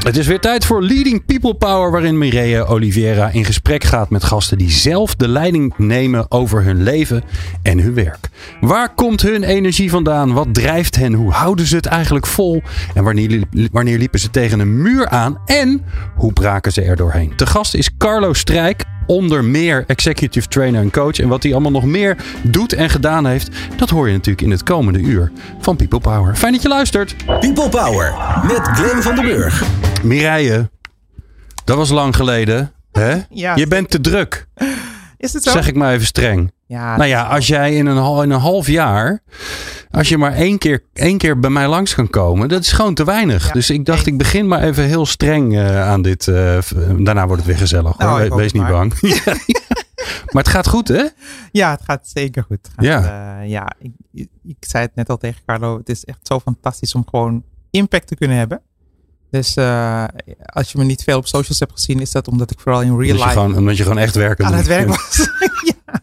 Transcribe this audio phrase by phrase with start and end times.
[0.00, 4.24] Het is weer tijd voor Leading People Power, waarin Mireille Oliveira in gesprek gaat met
[4.24, 7.22] gasten die zelf de leiding nemen over hun leven
[7.62, 8.28] en hun werk.
[8.60, 10.32] Waar komt hun energie vandaan?
[10.32, 11.12] Wat drijft hen?
[11.12, 12.62] Hoe houden ze het eigenlijk vol?
[12.94, 15.38] En wanneer, wanneer liepen ze tegen een muur aan?
[15.46, 15.84] En
[16.16, 17.32] hoe braken ze er doorheen?
[17.36, 21.18] De gast is Carlo Strijk, onder meer executive trainer en coach.
[21.18, 24.50] En wat hij allemaal nog meer doet en gedaan heeft, dat hoor je natuurlijk in
[24.50, 26.36] het komende uur van People Power.
[26.36, 27.16] Fijn dat je luistert.
[27.26, 29.64] People Power met Glenn van der Burg.
[30.02, 30.70] Mireille,
[31.64, 32.72] dat was lang geleden.
[32.92, 33.16] Hè?
[33.30, 33.56] Ja.
[33.56, 34.46] Je bent te druk,
[35.20, 35.50] Is het zo?
[35.50, 36.52] zeg ik maar even streng.
[36.66, 39.22] Ja, Nou ja, als jij in een, in een half jaar,
[39.90, 42.94] als je maar één keer, één keer bij mij langs kan komen, dat is gewoon
[42.94, 43.46] te weinig.
[43.46, 46.28] Ja, dus ik dacht, ik begin maar even heel streng eh, aan dit.
[46.28, 46.58] eh,
[46.98, 47.98] daarna wordt het weer gezellig.
[47.98, 48.28] Nou, hoor.
[48.30, 48.70] We- Wees niet maar.
[48.72, 48.92] bang.
[49.00, 49.34] Ja.
[50.30, 51.04] Maar het gaat goed, hè?
[51.52, 52.68] ja, het gaat zeker goed.
[52.76, 53.38] Gaat, Ja.
[53.40, 53.72] eh, ja
[54.12, 55.76] ik, ik zei het net al tegen Carlo.
[55.78, 58.60] Het is echt zo fantastisch om gewoon impact te kunnen hebben.
[59.30, 60.04] Dus eh,
[60.44, 62.98] als je me niet veel op socials hebt gezien, is dat omdat ik vooral in
[62.98, 65.18] real life gewoon, omdat je gewoon echt werken aan het werk was.
[65.64, 66.00] ja.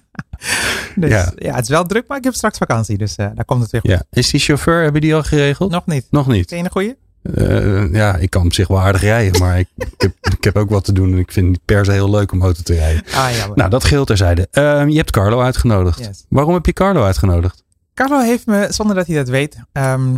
[0.95, 1.31] Dus Ja.
[1.35, 1.53] ja.
[1.53, 2.97] het is wel druk, maar ik heb straks vakantie.
[2.97, 3.89] Dus eh, daar komt het weer goed.
[3.89, 4.03] Ja.
[4.09, 5.71] Is die chauffeur, hebben die al geregeld?
[5.71, 6.05] Nog niet.
[6.09, 6.45] Nog niet.
[6.45, 6.95] Ken je een goeie?
[7.33, 10.55] Eh, ja, ik kan op zich wel aardig rijden, maar ik, ik, heb, ik heb
[10.55, 11.11] ook wat te doen.
[11.11, 13.03] En ik vind het per se heel leuk om auto te rijden.
[13.13, 14.47] Ah Nou, dat geldt terzijde.
[14.51, 15.99] Ehm, je hebt Carlo uitgenodigd.
[15.99, 16.25] Yes.
[16.29, 17.63] Waarom heb je Carlo uitgenodigd?
[17.93, 20.17] Carlo heeft me, zonder dat hij dat weet, ehm,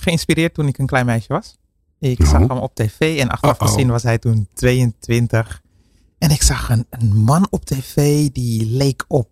[0.00, 1.56] geïnspireerd toen ik een klein meisje was.
[2.00, 2.28] Ik Oh.
[2.28, 3.68] zag hem op tv en achteraf Uh-oh.
[3.68, 5.62] gezien was hij toen 22.
[6.18, 9.28] En ik zag een, een man op tv die leek op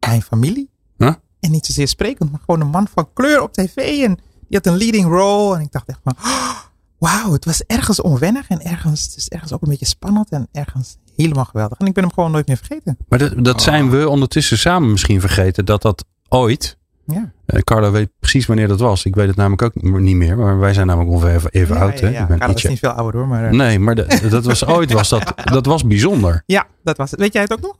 [0.00, 0.70] mijn familie.
[0.98, 1.12] Huh?
[1.40, 3.76] En niet zozeer sprekend, maar gewoon een man van kleur op tv.
[3.76, 4.14] En
[4.48, 5.56] die had een leading role.
[5.56, 6.58] En ik dacht echt van, oh,
[6.98, 8.48] wauw, het was ergens onwennig.
[8.48, 10.30] En ergens, het is ergens ook een beetje spannend.
[10.30, 11.78] En ergens helemaal geweldig.
[11.78, 12.96] En ik ben hem gewoon nooit meer vergeten.
[13.08, 15.64] Maar dat, dat zijn we ondertussen samen misschien vergeten.
[15.64, 16.80] Dat dat ooit...
[17.06, 17.32] Ja.
[17.46, 19.04] eh, Carlo weet precies wanneer dat was.
[19.04, 20.36] Ik weet het namelijk ook niet meer.
[20.36, 21.98] Maar wij zijn namelijk ongeveer even, even ja, oud.
[21.98, 22.20] ja, Hè?
[22.20, 23.28] Ik ben Carlo is niet veel ouder hoor.
[23.28, 26.42] Maar, eh, Nee, maar de- dat was ooit was dat, dat was bijzonder.
[26.46, 27.20] Ja, dat was het.
[27.20, 27.76] Weet jij het ook nog?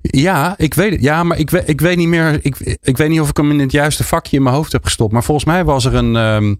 [0.00, 1.02] Ja, ik weet het.
[1.02, 2.38] Ja, maar ik weet, ik weet niet meer.
[2.42, 4.84] Ik, ik weet niet of ik hem in het juiste vakje in mijn hoofd heb
[4.84, 5.12] gestopt.
[5.12, 6.16] Maar volgens mij was er een.
[6.16, 6.54] ehm,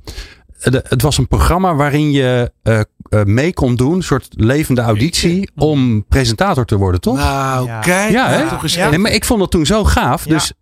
[0.72, 2.84] de- het was een programma waarin je eh, eh,
[3.24, 3.94] mee kon doen.
[3.94, 5.50] Een soort levende auditie.
[5.56, 7.16] Om presentator te worden, toch?
[7.16, 7.80] Nou, Ja.
[7.80, 8.10] kijk.
[8.12, 8.48] Ja, hè?
[8.48, 8.88] Toch eens Ja.
[8.90, 10.24] Nee, maar ik vond dat toen zo gaaf.
[10.24, 10.30] Ja.
[10.30, 10.52] Dus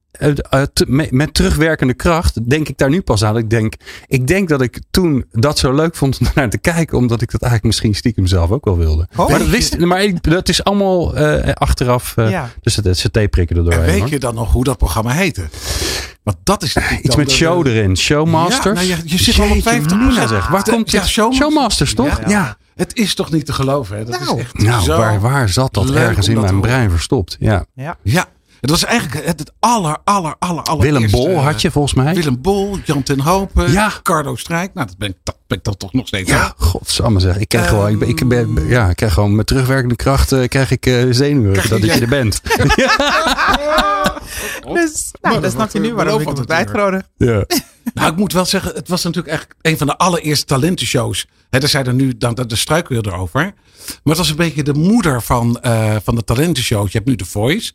[0.87, 3.37] met, met terugwerkende kracht denk ik daar nu pas aan.
[3.37, 3.75] Ik denk,
[4.07, 6.99] ik denk dat ik toen dat zo leuk vond om naar te kijken.
[6.99, 9.09] Omdat ik dat eigenlijk misschien stiekem zelf ook wel wilde.
[9.17, 9.29] Oh.
[9.29, 12.17] maar dat, wist, maar ik- dat is allemaal eh, achteraf.
[12.17, 12.51] eh, ja.
[12.61, 13.85] Dus het, het CT-prikken er En doorheen.
[13.87, 14.11] weet hoor.
[14.11, 15.49] je dan nog hoe dat programma heette?
[16.23, 17.97] Want dat is Iets met show de- erin.
[17.97, 18.81] Showmasters.
[18.81, 19.97] Ja, nou, je- je zit al op Jeetje 50%.
[19.97, 20.49] mina, zeg.
[20.49, 21.07] Waar De- komt ja?
[21.07, 21.37] Showmasters.
[21.49, 22.21] Showmasters, toch?
[22.21, 22.29] Ja.
[22.29, 22.57] Ja.
[22.75, 24.05] Het is toch niet te geloven, hè?
[24.05, 24.37] Dat Nou.
[24.39, 27.37] is echt Nou, waar, waar zat dat ergens in mijn brein verstopt?
[27.41, 27.65] Ja.
[27.75, 27.97] Ja.
[28.03, 28.27] Ja,
[28.61, 32.15] het was eigenlijk het, het aller, aller, aller, aller Willem Bol had je volgens mij.
[32.15, 33.93] Willem Bol, Jan ten Hopen, Ja.
[34.03, 34.75] Carlo Strijk.
[34.75, 36.31] Nou, dat ben ik, dat ben ik dan toch nog steeds.
[36.31, 37.39] Ja, godsamme zeg.
[37.39, 37.75] Ik krijg Ehm.
[37.75, 40.87] gewoon, ik, ben, ik ben, ja, ik krijg gewoon met terugwerkende kracht eh, krijg ik
[40.87, 42.03] eh, zenuwen Krijg je- dat, dat je ja.
[42.03, 42.41] er bent.
[44.75, 46.51] Dus, nou, dat snap je nu eh, waarom ik natuurlijk.
[46.53, 47.05] uitgenodigd.
[47.17, 47.45] ja.
[47.95, 51.27] Nou, ik moet wel zeggen, het was natuurlijk echt een van de allereerste talentenshows.
[51.51, 53.41] Hè, daar zijn er nu, dan, de struiken we erover.
[53.43, 56.93] Maar het was een beetje de moeder van, eh, van de talentenshows.
[56.93, 57.73] Je hebt nu The Voice.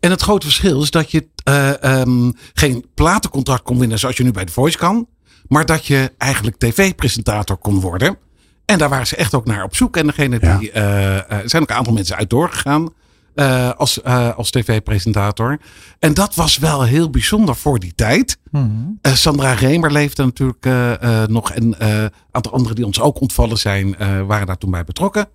[0.00, 4.22] En het grote verschil is dat je eh, ehm, geen platencontract kon winnen zoals je
[4.22, 5.08] nu bij The Voice kan.
[5.48, 8.18] Maar dat je eigenlijk tv-presentator kon worden.
[8.64, 9.96] En daar waren ze echt ook naar op zoek.
[9.96, 12.92] En degene die, eh, er zijn ook een aantal mensen uit doorgegaan.
[13.38, 15.58] Eh, als, eh, als tv-presentator.
[15.98, 18.38] En dat was wel heel bijzonder voor die tijd.
[18.50, 18.64] Mhm.
[19.02, 21.50] Eh, Sandra Remer leefde natuurlijk eh, eh, nog.
[21.52, 24.84] En eh, een aantal anderen die ons ook ontvallen zijn, eh, waren daar toen bij
[24.84, 25.28] betrokken.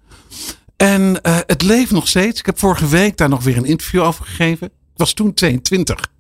[0.78, 2.40] En eh, het leeft nog steeds.
[2.40, 4.68] Ik heb vorige week daar nog weer een interview over gegeven.
[4.68, 6.12] Ik was toen 22.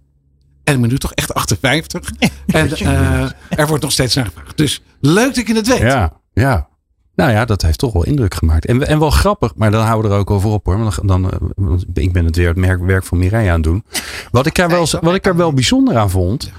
[0.64, 2.12] En ik ben nu toch echt 58.
[2.46, 4.58] en eh, er wordt nog steeds naar gevraagd.
[4.58, 5.80] Dus leuk dat je het weet.
[5.80, 6.68] Ja, ja.
[7.16, 8.66] Nou ja, dat heeft toch wel indruk gemaakt.
[8.66, 10.78] En, en wel grappig, maar dan houden we er ook over op hoor.
[10.78, 11.22] Want dan,
[11.56, 13.84] dan, eh, ik ben het weer het merk, werk van Mireille aan het doen.
[14.32, 16.52] Wat ik, er wel, wat ik er wel bijzonder aan vond,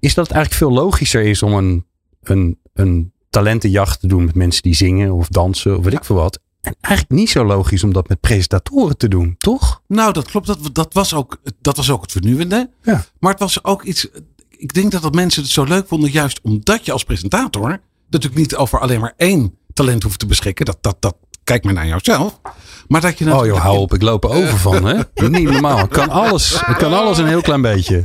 [0.00, 1.86] is dat het eigenlijk veel logischer is om een,
[2.22, 6.16] een, een talentenjacht te doen met mensen die zingen of dansen of weet ik veel
[6.16, 6.40] wat.
[6.60, 9.82] En eigenlijk niet zo logisch om dat met presentatoren te doen, toch?
[9.86, 10.46] Nou, dat klopt.
[10.46, 12.70] Dat, dat, was ook, dat was ook het vernieuwende.
[12.82, 13.04] Ja.
[13.18, 14.08] Maar het was ook iets.
[14.48, 18.40] Ik denk dat dat mensen het zo leuk vonden, juist omdat je als presentator natuurlijk
[18.40, 20.64] niet over alleen maar één talent hoeft te beschikken.
[20.64, 22.40] Dat, dat, dat, kijk maar naar jouzelf.
[22.88, 24.98] Maar dat je Oh joh, hou op, ik loop er over van hè.
[25.28, 25.78] Niet normaal.
[25.78, 28.04] Het kan alles, het kan alles een heel klein beetje.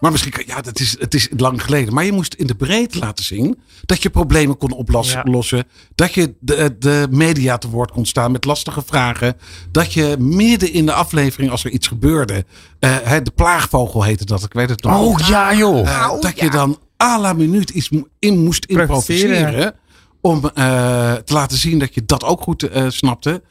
[0.00, 1.94] Maar misschien, ja, dat is, het is lang geleden.
[1.94, 5.22] Maar je moest in de breedte laten zien dat je problemen kon oplossen.
[5.24, 5.62] Ja.
[5.94, 9.36] Dat je de, de media te woord kon staan met lastige vragen.
[9.70, 12.44] Dat je midden in de aflevering, als er iets gebeurde.
[12.78, 15.00] eh, hè, de plaagvogel heette dat, ik weet het nog.
[15.00, 15.88] Oh ja joh.
[15.88, 16.44] Eh, Oh, dat ja.
[16.44, 19.74] je dan à la minuut iets in moest Improviseren.
[20.20, 23.42] Om eh, te laten zien dat je dat ook goed eh, snapte.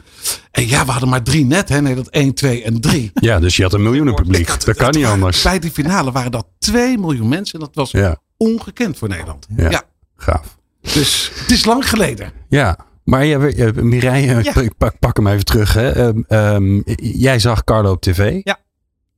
[0.52, 1.69] En ja, we hadden maar drie net.
[1.69, 1.81] Hè?
[1.81, 3.12] Nee, dat 1, 2 en 3.
[3.14, 4.66] Ja, dus je had een miljoenen publiek.
[4.66, 5.42] Dat kan niet anders.
[5.44, 7.60] Bij die finale waren dat 2 miljoen mensen.
[7.60, 9.48] Dat was Ja, ongekend voor Nederland.
[9.56, 9.69] Ja.
[9.69, 9.84] Ja.
[10.16, 10.58] gaaf.
[10.81, 12.31] Dus het is lang geleden.
[12.50, 13.38] Ja, maar ja,
[13.75, 14.56] Mireille, Ja.
[14.56, 15.74] ik pak, pak hem even terug.
[15.74, 15.92] Hè.
[15.92, 18.42] Ehm, ehm, jij zag Carlo op tv.
[18.44, 18.58] Ja.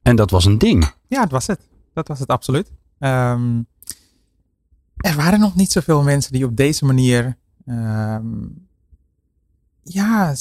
[0.02, 0.92] En dat was een ding.
[1.08, 1.60] Ja, dat was het.
[1.94, 2.72] Dat was het absoluut.
[3.00, 3.62] Ehm,
[4.96, 7.38] er waren nog niet zoveel mensen die op deze manier.
[7.70, 8.48] Ehm,
[9.84, 10.36] ja,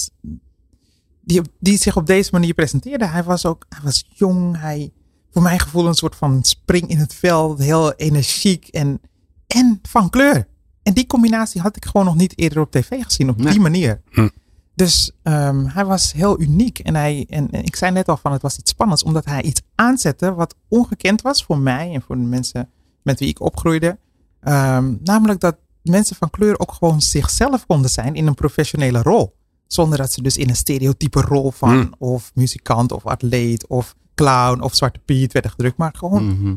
[1.21, 3.11] die, die zich op deze manier presenteerden.
[3.11, 4.61] Hij was ook hij was jong.
[4.61, 4.93] Hij,
[5.31, 7.59] voor mijn gevoel, een soort van spring in het veld.
[7.59, 9.01] Heel energiek en,
[9.47, 10.47] en van kleur.
[10.83, 13.29] En die combinatie had ik gewoon nog niet eerder op tv gezien.
[13.29, 13.53] Op Nee.
[13.53, 14.03] die manier.
[14.11, 14.29] Hm.
[14.75, 16.79] Dus ehm, hij was heel uniek.
[16.79, 19.03] En, hij, en, en ik zei net al van het was iets spannends.
[19.03, 21.95] Omdat hij iets aanzette wat ongekend was voor mij.
[21.95, 22.71] En voor de mensen
[23.03, 23.99] met wie ik opgroeide.
[24.41, 25.57] Ehm, namelijk dat
[25.88, 29.37] mensen van kleur ook gewoon zichzelf konden zijn in een professionele rol.
[29.67, 31.94] Zonder dat ze dus in een stereotype rol van Hmm.
[31.99, 35.76] of muzikant of atleet of clown of zwarte piet werden gedrukt.
[35.76, 36.56] Maar gewoon Mhm.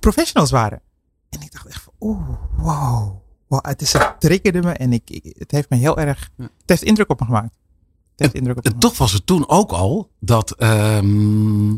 [0.00, 0.80] professionals waren.
[1.28, 3.12] En ik dacht echt van, oeh, wow.
[3.48, 3.64] wow.
[3.66, 6.82] Het, is, het triggerde me en ik, ik- het heeft me heel erg, het heeft
[6.82, 7.54] indruk op me gemaakt.
[8.10, 11.76] Het heeft indruk op me En toch was het toen ook al dat, ehm,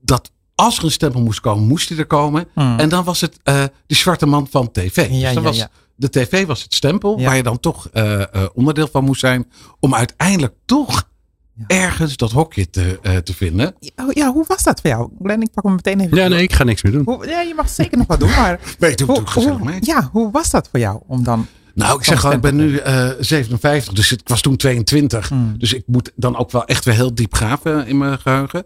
[0.00, 2.46] dat als er een stempel moest komen, moest hij er komen.
[2.54, 2.80] gemaakt.
[2.80, 4.96] En dan was het eh de zwarte man van tv.
[4.96, 5.68] Ja, dus ja, was, ja.
[5.96, 7.24] De tv was het stempel Ja.
[7.24, 9.50] waar je dan toch eh, eh, onderdeel van moest zijn.
[9.80, 11.08] Om uiteindelijk toch
[11.56, 11.64] Ja.
[11.66, 13.74] ergens dat hokje te, eh, te vinden.
[13.80, 15.10] Ja, oh, ja, hoe was dat voor jou?
[15.22, 16.16] Glenn, ik pak hem meteen even.
[16.16, 17.02] Ja, nee, ik ga niks meer doen.
[17.04, 19.66] Hoe, ja, je mag zeker nog wat doen, maar Weet je hoe, natuurlijk gezellig hoe-
[19.70, 19.78] mee.
[19.80, 21.46] ja, hoe was dat voor jou om dan...
[21.74, 25.28] Nou, ik zeg al, ik ben nu eh 57, dus ik was toen 22.
[25.28, 25.54] Hmm.
[25.58, 28.64] Dus ik moet dan ook wel echt weer heel diep graven in mijn geheugen.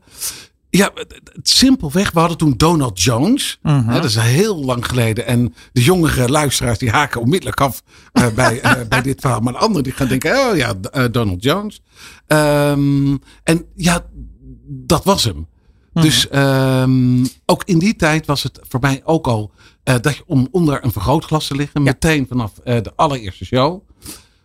[0.70, 0.92] Ja,
[1.42, 3.58] simpelweg, we hadden toen Donald Jones.
[3.62, 3.88] Mhm.
[3.88, 5.26] Hè, dat is heel lang geleden.
[5.26, 7.82] En de jongere luisteraars die haken onmiddellijk af
[8.12, 9.40] eh, bij, eh, bij dit verhaal.
[9.40, 11.82] Maar de anderen die gaan denken, oh ja, eh, Donald Jones.
[12.26, 14.04] Ehm, en ja,
[14.66, 15.46] dat was hem.
[15.92, 16.04] Mhm.
[16.04, 19.50] Dus ehm, ook in die tijd was het voor mij ook al
[19.82, 21.84] dat je om onder een vergrootglas te liggen.
[21.84, 21.90] Ja.
[21.90, 23.82] Meteen vanaf de allereerste show.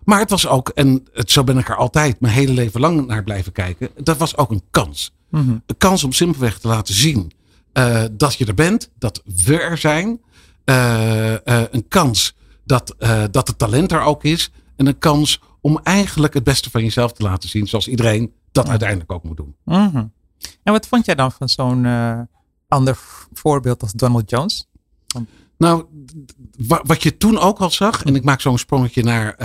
[0.04, 3.08] Maar het was ook, en het, zo ben ik er altijd mijn hele leven lang
[3.08, 3.90] naar blijven kijken.
[3.96, 5.14] Dat was ook een kans.
[5.34, 5.58] Mhm.
[5.66, 7.32] Een kans om simpelweg te laten zien
[7.72, 8.90] eh, dat je er bent.
[8.98, 10.22] Dat we er zijn.
[10.64, 12.36] Eh, eh, een kans
[12.66, 12.96] dat,
[13.32, 14.52] dat het talent er ook is.
[14.76, 17.68] En een kans om eigenlijk het beste van jezelf te laten zien.
[17.68, 19.56] Zoals iedereen dat uiteindelijk ook moet doen.
[19.64, 20.06] Mhm.
[20.64, 21.88] En wat vond jij dan van zo'n
[22.68, 23.00] ander
[23.34, 24.68] voorbeeld als Donald Jones?
[25.58, 25.86] Nou,
[26.84, 29.36] wat je toen ook al zag, en ik maak zo'n sprongetje naar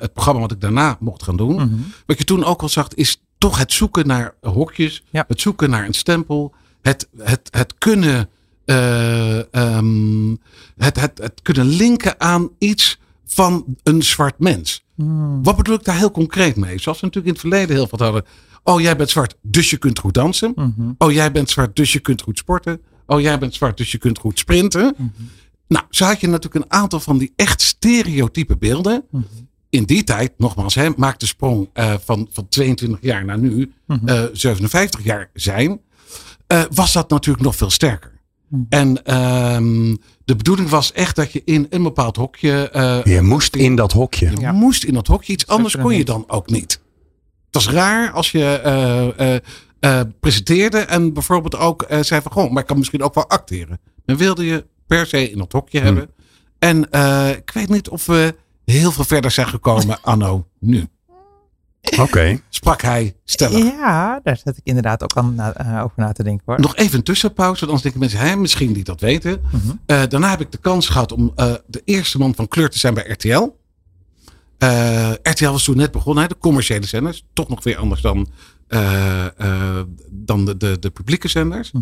[0.00, 1.54] het programma wat ik daarna mocht gaan doen.
[1.54, 1.74] Mhm.
[2.06, 5.24] Wat je toen ook al zag, is toch het zoeken naar hokjes, Ja.
[5.28, 8.28] het zoeken naar een stempel, het, het, het kunnen.
[8.64, 10.30] eh, ehm,
[10.76, 14.84] het, het, het kunnen linken aan iets van een zwart mens.
[14.94, 15.42] Mhm.
[15.42, 16.78] Wat bedoel ik daar heel concreet mee?
[16.80, 18.24] Zoals we natuurlijk in het verleden heel veel hadden.
[18.64, 20.52] Oh, jij bent zwart, dus je kunt goed dansen.
[20.56, 20.90] Mhm.
[20.98, 22.80] Oh, jij bent zwart, dus je kunt goed sporten.
[23.06, 24.94] Oh, jij bent zwart, dus je kunt goed sprinten.
[25.68, 29.04] Nou, zo had je natuurlijk een aantal van die echt stereotype beelden.
[29.10, 29.22] Mhm.
[29.70, 33.72] In die tijd, nogmaals, hè, maak de sprong eh, van, van 22 jaar naar nu,
[33.86, 34.08] Mhm.
[34.08, 35.80] eh, 57 jaar zijn.
[36.46, 38.12] eh, was dat natuurlijk nog veel sterker.
[38.48, 38.62] Mhm.
[38.68, 39.94] En ehm,
[40.24, 42.70] de bedoeling was echt dat je in een bepaald hokje.
[42.70, 44.30] eh, Je moest in dat hokje.
[44.30, 44.52] je Ja.
[44.52, 45.32] moest in dat hokje.
[45.32, 46.72] Iets anders kon je dan ook niet.
[47.50, 49.40] Het was raar als je eh, eh,
[49.80, 52.32] eh, presenteerde en bijvoorbeeld ook eh, zei van...
[52.32, 53.80] Goh, maar ik kan misschien ook wel acteren.
[54.04, 56.10] Dan wilde je per se in dat hokje hebben.
[56.58, 58.34] En eh, ik weet niet of we
[58.70, 60.86] heel veel verder zijn gekomen anno nu.
[61.98, 62.40] Oké.
[62.48, 63.64] Sprak hij stellig.
[63.64, 66.60] Ja, daar zat ik inderdaad ook aan eh, over na te denken hoor.
[66.60, 69.40] Nog even een tussenpauze, want anders denken mensen, hè, misschien die dat weten.
[69.50, 69.70] Mhm.
[69.86, 72.78] Eh, daarna heb ik de kans gehad om eh, de eerste man van kleur te
[72.78, 73.56] zijn bij RTL.
[74.58, 77.24] Eh, RTL was toen net begonnen, hè, de commerciële zenders.
[77.32, 78.28] Toch nog weer anders dan,
[78.68, 81.70] eh, eh, dan de, de, de publieke zenders.
[81.70, 81.80] Hm.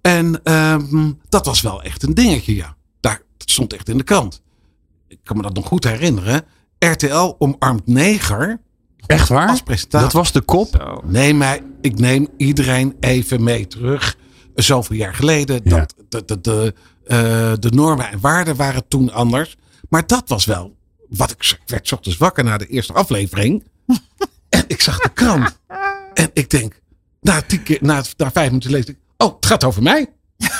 [0.00, 2.76] En ehm, dat was wel echt een dingetje, ja.
[3.00, 4.42] Daar, dat stond echt in de krant.
[5.08, 6.44] Ik kan me dat nog goed herinneren.
[6.78, 8.60] RTL omarmt neger
[9.06, 9.48] Echt waar?
[9.48, 10.06] als presentator.
[10.06, 10.68] Dat was de kop?
[10.80, 11.00] Zo.
[11.34, 14.16] Mij, ik neem iedereen even mee terug.
[14.54, 15.60] Zoveel jaar geleden.
[15.64, 15.76] Ja.
[15.76, 19.56] Dat, de, de, de, eh, de normen en waarden waren toen anders.
[19.88, 20.76] Maar dat was wel
[21.08, 23.64] wat ik, ik werd 's ochtends wakker na de eerste aflevering.
[24.48, 25.58] en ik zag de krant.
[26.14, 26.80] En ik denk,
[27.20, 30.06] na, tien keer, na, na vijf minuten lees ik, oh, het gaat over mij.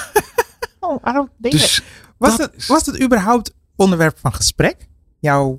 [0.80, 1.84] Oh, I don't think Dus it.
[2.18, 4.88] was, dat was het überhaupt onderwerp van gesprek?
[5.21, 5.56] Jouw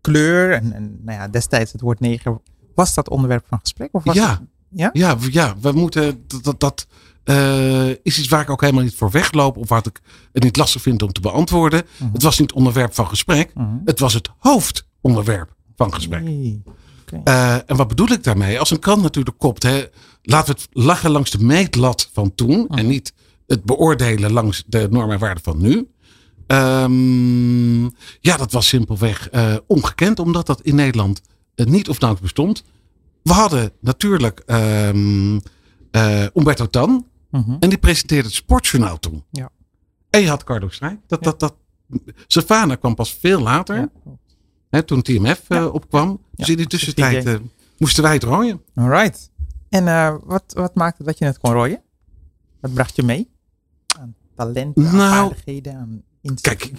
[0.00, 2.40] kleur en, en nou ja, destijds het woord neger.
[2.74, 3.88] Was dat onderwerp van gesprek?
[3.92, 4.30] Of was Ja.
[4.30, 4.90] het- ja?
[4.92, 6.24] Ja, ja, we moeten.
[6.26, 6.86] Dat, dat, dat
[7.24, 9.56] eh, is iets waar ik ook helemaal niet voor wegloop.
[9.56, 10.00] Of wat ik
[10.32, 11.82] het niet lastig vind om te beantwoorden.
[11.98, 12.12] Mhm.
[12.12, 13.54] Het was niet onderwerp van gesprek.
[13.54, 13.68] Mhm.
[13.84, 16.22] Het was het hoofdonderwerp van gesprek.
[16.22, 16.62] Nee.
[17.24, 18.58] Eh, en wat bedoel ik daarmee?
[18.58, 19.84] Als een krant natuurlijk kopt, hè,
[20.22, 22.68] laten we het lachen langs de meetlat van toen.
[22.68, 23.12] En niet
[23.46, 25.88] het beoordelen langs de normen en waarden van nu.
[26.46, 27.84] Ehm,
[28.20, 31.20] ja, dat was simpelweg eh, ongekend, omdat dat in Nederland
[31.54, 32.64] eh, niet of nauwelijks bestond.
[33.22, 34.88] We hadden natuurlijk eh,
[36.34, 37.06] Umberto Tan.
[37.30, 37.56] Mhm.
[37.60, 39.24] En die presenteerde het sportjournaal toen.
[39.30, 39.50] Ja.
[40.10, 40.98] En je had Carlo Strijk.
[41.06, 41.30] Dat, Ja.
[41.30, 41.54] dat,
[42.38, 43.76] dat, kwam pas veel later.
[43.76, 43.90] Ja.
[44.70, 45.66] Hè, toen TMF Ja.
[45.66, 46.20] opkwam.
[46.34, 47.40] Dus in die tussentijd
[47.78, 48.62] moesten wij het rooien.
[48.74, 49.30] Alright.
[49.68, 51.82] En eh, wat, wat maakte dat je het kon rooien?
[52.60, 53.30] Wat bracht je mee?
[53.98, 56.02] Aan talenten, aan Nou, vaardigheden, aan?
[56.40, 56.70] Kijk,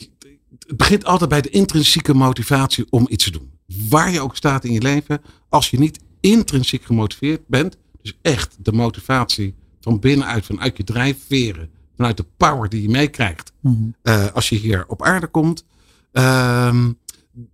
[0.68, 3.52] het begint altijd bij de intrinsieke motivatie om iets te doen.
[3.90, 5.22] Waar je ook staat in je leven.
[5.50, 7.78] Als je niet intrinsiek gemotiveerd bent.
[8.02, 11.70] Dus echt de motivatie van binnenuit, vanuit je drijfveren.
[11.96, 13.52] Vanuit de power die je meekrijgt.
[13.60, 13.75] Mhm.
[14.02, 15.66] eh, als je hier op aarde komt,
[16.12, 16.92] ehm,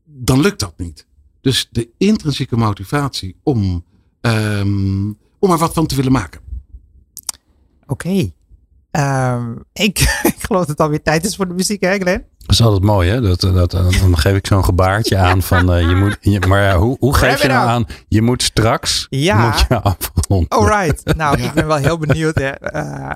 [0.06, 1.06] dan lukt dat niet.
[1.42, 3.86] Dus de intrinsieke motivatie om,
[4.22, 5.08] ehm,
[5.40, 6.42] om er wat van te willen maken.
[7.86, 8.32] Oké.
[8.92, 12.24] Ehm, ik, ik geloof dat het alweer tijd is voor de muziek, hè Glenn?
[12.38, 13.22] Dat is altijd mooi, hè?
[13.22, 16.18] Dat, dat, dan geef ik zo'n gebaartje aan van eh, je moet.
[16.22, 17.86] Je, maar ja, hoe, hoe geef je nou aan?
[18.08, 19.46] Je moet straks Ja.
[19.48, 20.50] moet je afronden.
[20.50, 21.16] Alright.
[21.16, 23.10] Nou, ik ben wel heel benieuwd hè, eh,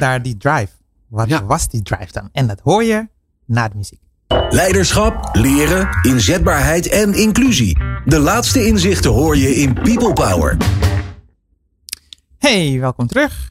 [0.00, 0.68] naar die drive.
[1.08, 1.44] Wat Ja.
[1.44, 2.28] was die drive dan?
[2.32, 3.08] En dat hoor je
[3.46, 4.00] na de muziek.
[4.50, 7.78] Leiderschap, leren, inzetbaarheid en inclusie.
[8.04, 10.56] De laatste inzichten hoor je in People Power.
[12.38, 13.50] Hey, welkom terug,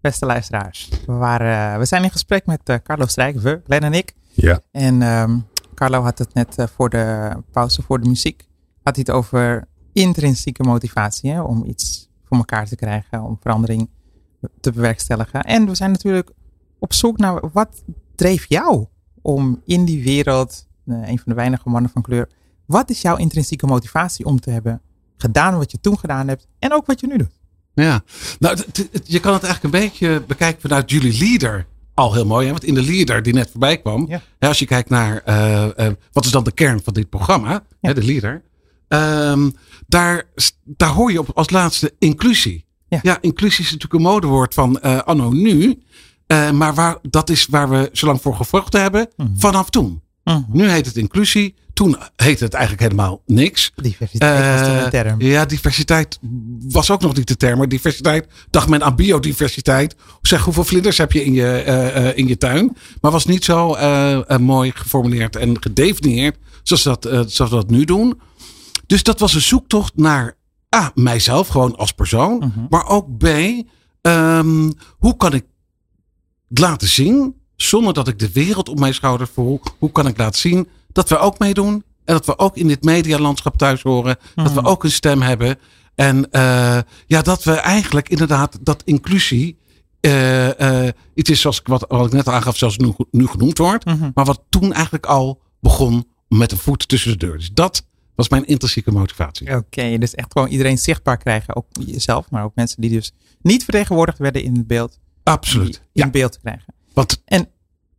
[0.00, 0.88] beste luisteraars.
[1.06, 4.14] We, waren, we zijn in gesprek met eh, Carlo Strijk, we, Glenn en ik.
[4.32, 4.60] Ja.
[4.70, 5.38] En ehm,
[5.74, 8.48] Carlo had het net eh, voor de pauze voor de muziek.
[8.82, 11.30] Had hij het over intrinsieke motivatie.
[11.30, 13.22] Hè, om iets voor elkaar te krijgen.
[13.22, 13.88] Om verandering
[14.60, 15.40] te bewerkstelligen.
[15.42, 16.30] En we zijn natuurlijk
[16.78, 17.82] op zoek naar wat
[18.14, 18.86] dreef jou
[19.22, 20.66] om in die wereld.
[20.86, 22.28] eh, een van de weinige mannen van kleur.
[22.66, 24.80] Wat is jouw intrinsieke motivatie om te hebben
[25.16, 26.46] gedaan wat je toen gedaan hebt.
[26.58, 27.37] En ook wat je nu doet.
[27.82, 28.02] Ja,
[28.38, 28.56] nou,
[29.04, 31.66] je kan het eigenlijk een beetje bekijken vanuit jullie leader.
[31.94, 32.50] Al heel mooi, hè?
[32.52, 34.06] want in de leader die net voorbij kwam.
[34.08, 34.22] Ja.
[34.38, 37.64] Hè, als je kijkt naar eh, eh, wat is dan de kern van dit programma,
[37.80, 38.42] hè, de leader.
[38.88, 39.50] ehm,
[39.86, 40.22] daar,
[40.64, 42.66] daar hoor je op als laatste inclusie.
[43.02, 43.18] Ja.
[43.20, 45.82] inclusie is natuurlijk een modewoord van eh, anno nu.
[46.52, 49.28] Maar waar, dat is waar we zo lang voor gevochten hebben Mhm.
[49.36, 50.02] vanaf toen.
[50.36, 50.42] Mhm.
[50.56, 51.54] Nu heet het inclusie.
[51.72, 53.72] Toen heette het eigenlijk helemaal niks.
[53.76, 55.20] Diversiteit was toen Eh, een term.
[55.20, 56.18] Ja, diversiteit
[56.68, 57.58] was ook nog niet de term.
[57.58, 59.96] Maar diversiteit dacht men aan biodiversiteit.
[60.22, 62.76] Zeg, hoeveel vlinders heb je in je, eh, eh, in je tuin?
[63.00, 67.56] Maar was niet zo eh, eh, mooi geformuleerd en gedefinieerd zoals, dat, eh, zoals we
[67.56, 68.20] dat nu doen.
[68.86, 70.36] Dus dat was een zoektocht naar
[70.76, 72.38] A, mijzelf gewoon als persoon.
[72.38, 72.66] Mhm.
[72.68, 73.24] Maar ook B,
[74.00, 75.44] ehm, hoe kan ik
[76.48, 80.40] laten zien, zonder dat ik de wereld op mijn schouder voel, hoe kan ik laten
[80.40, 81.72] zien dat we ook meedoen
[82.04, 84.66] en dat we ook in dit medialandschap thuis horen, dat we Mhm.
[84.68, 85.58] ook een stem hebben
[85.94, 89.58] en eh, ja, dat we eigenlijk inderdaad dat inclusie
[90.00, 93.58] eh, eh, iets is zoals ik wat, wat ik net aangaf, het nu, nu genoemd
[93.58, 94.10] wordt, Mhm.
[94.14, 97.36] maar wat toen eigenlijk al begon met een voet tussen de deur.
[97.38, 99.56] Dus dat was mijn intrinsieke motivatie.
[99.56, 101.56] Oké, dus echt gewoon iedereen zichtbaar krijgen.
[101.56, 103.12] Ook jezelf, maar ook mensen die dus
[103.42, 104.98] niet vertegenwoordigd werden in het beeld.
[105.22, 105.82] Absoluut.
[105.92, 106.74] Ja, In beeld krijgen.
[107.24, 107.48] En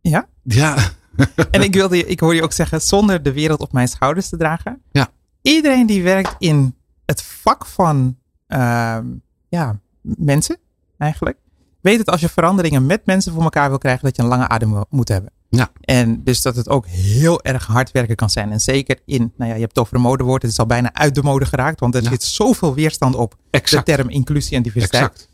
[0.00, 0.76] ja, ja,
[1.50, 4.28] en ik, wilde, je- ik hoor je ook zeggen, zonder de wereld op mijn schouders
[4.28, 4.82] te dragen.
[4.92, 5.08] Ja.
[5.42, 6.76] Iedereen die werkt in
[7.06, 8.16] het vak van
[8.46, 9.06] ehm,
[9.48, 10.58] ja, mensen,
[10.98, 11.38] eigenlijk,
[11.80, 14.48] weet het als je veranderingen met mensen voor elkaar wil krijgen, dat je een lange
[14.48, 15.32] adem moet hebben.
[15.48, 15.70] Ja.
[15.80, 18.52] En dus dat het ook heel erg hard werken kan zijn.
[18.52, 20.94] En zeker in, nou ja, je hebt het over een modewoord, het is al bijna
[20.94, 22.08] uit de mode geraakt, want er Ja.
[22.10, 23.86] zit zoveel weerstand op exact.
[23.86, 25.02] de term inclusie en diversiteit.
[25.10, 25.28] exact.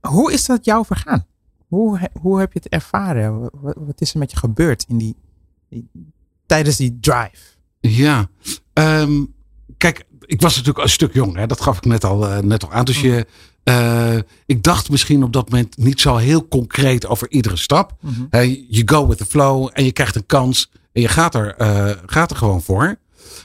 [0.00, 1.26] Hoe is dat jou vergaan?
[1.70, 3.40] Hoe, hoe heb je het ervaren?
[3.40, 5.16] Wat, wat is er met je gebeurd in die,
[5.68, 5.88] die-
[6.46, 7.36] tijdens die drive?
[7.80, 8.28] Ja,
[8.72, 9.24] Ehm,
[9.76, 11.46] kijk, ik was natuurlijk een stuk jong, hè?
[11.46, 12.84] dat gaf ik net al, eh, net al aan.
[12.84, 13.26] Dus je,
[13.62, 17.96] eh, ik dacht misschien op dat moment niet zo heel concreet over iedere stap.
[18.30, 21.54] Hè, Je go with the flow en je krijgt een kans en je gaat er,
[21.56, 22.96] eh, gaat er gewoon voor.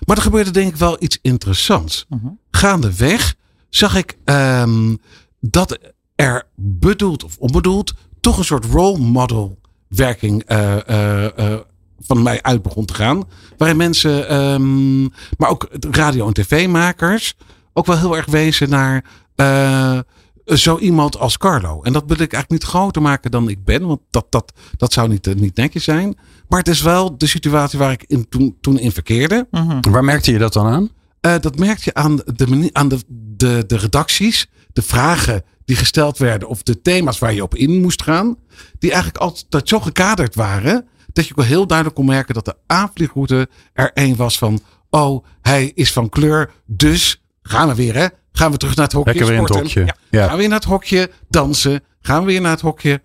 [0.05, 2.05] Maar er gebeurde denk ik wel iets interessants.
[2.09, 2.27] Mhm.
[2.51, 3.35] Gaandeweg
[3.69, 4.95] zag ik ehm,
[5.39, 5.79] dat
[6.15, 7.93] er bedoeld of onbedoeld
[8.25, 11.59] toch een soort role model werking eh, eh, eh,
[11.99, 13.23] van mij uit begon te gaan.
[13.57, 15.01] Waarin mensen, ehm,
[15.37, 17.35] maar ook radio- en tv-makers,
[17.73, 19.03] ook wel heel erg wezen naar.
[19.35, 19.99] eh,
[20.45, 21.81] zo iemand als Carlo.
[21.81, 23.87] En dat wil ik eigenlijk niet groter maken dan ik ben.
[23.87, 26.17] Want dat, dat, dat zou niet, niet netjes zijn.
[26.47, 29.47] Maar het is wel de situatie waar ik in, toen, toen in verkeerde.
[29.51, 29.91] Mhm.
[29.91, 30.89] Waar merkte je dat dan aan?
[31.21, 32.99] Eh, dat merk je aan, de, manier, aan de,
[33.37, 34.47] de, de redacties.
[34.73, 36.47] De vragen die gesteld werden.
[36.47, 38.37] Of de thema's waar je op in moest gaan.
[38.79, 40.87] Die eigenlijk altijd zo gekaderd waren.
[41.13, 44.59] Dat je ook wel heel duidelijk kon merken dat de aanvliegroute er één was van.
[44.89, 46.51] Oh, hij is van kleur.
[46.65, 48.07] Dus gaan we weer hè.
[48.31, 49.09] Gaan we terug naar het hokje.
[49.13, 49.85] Lekker weer in het hokje.
[49.85, 50.31] Gaan Ja.
[50.31, 51.83] we weer naar het hokje dansen.
[52.01, 53.01] Gaan we weer naar het hokje.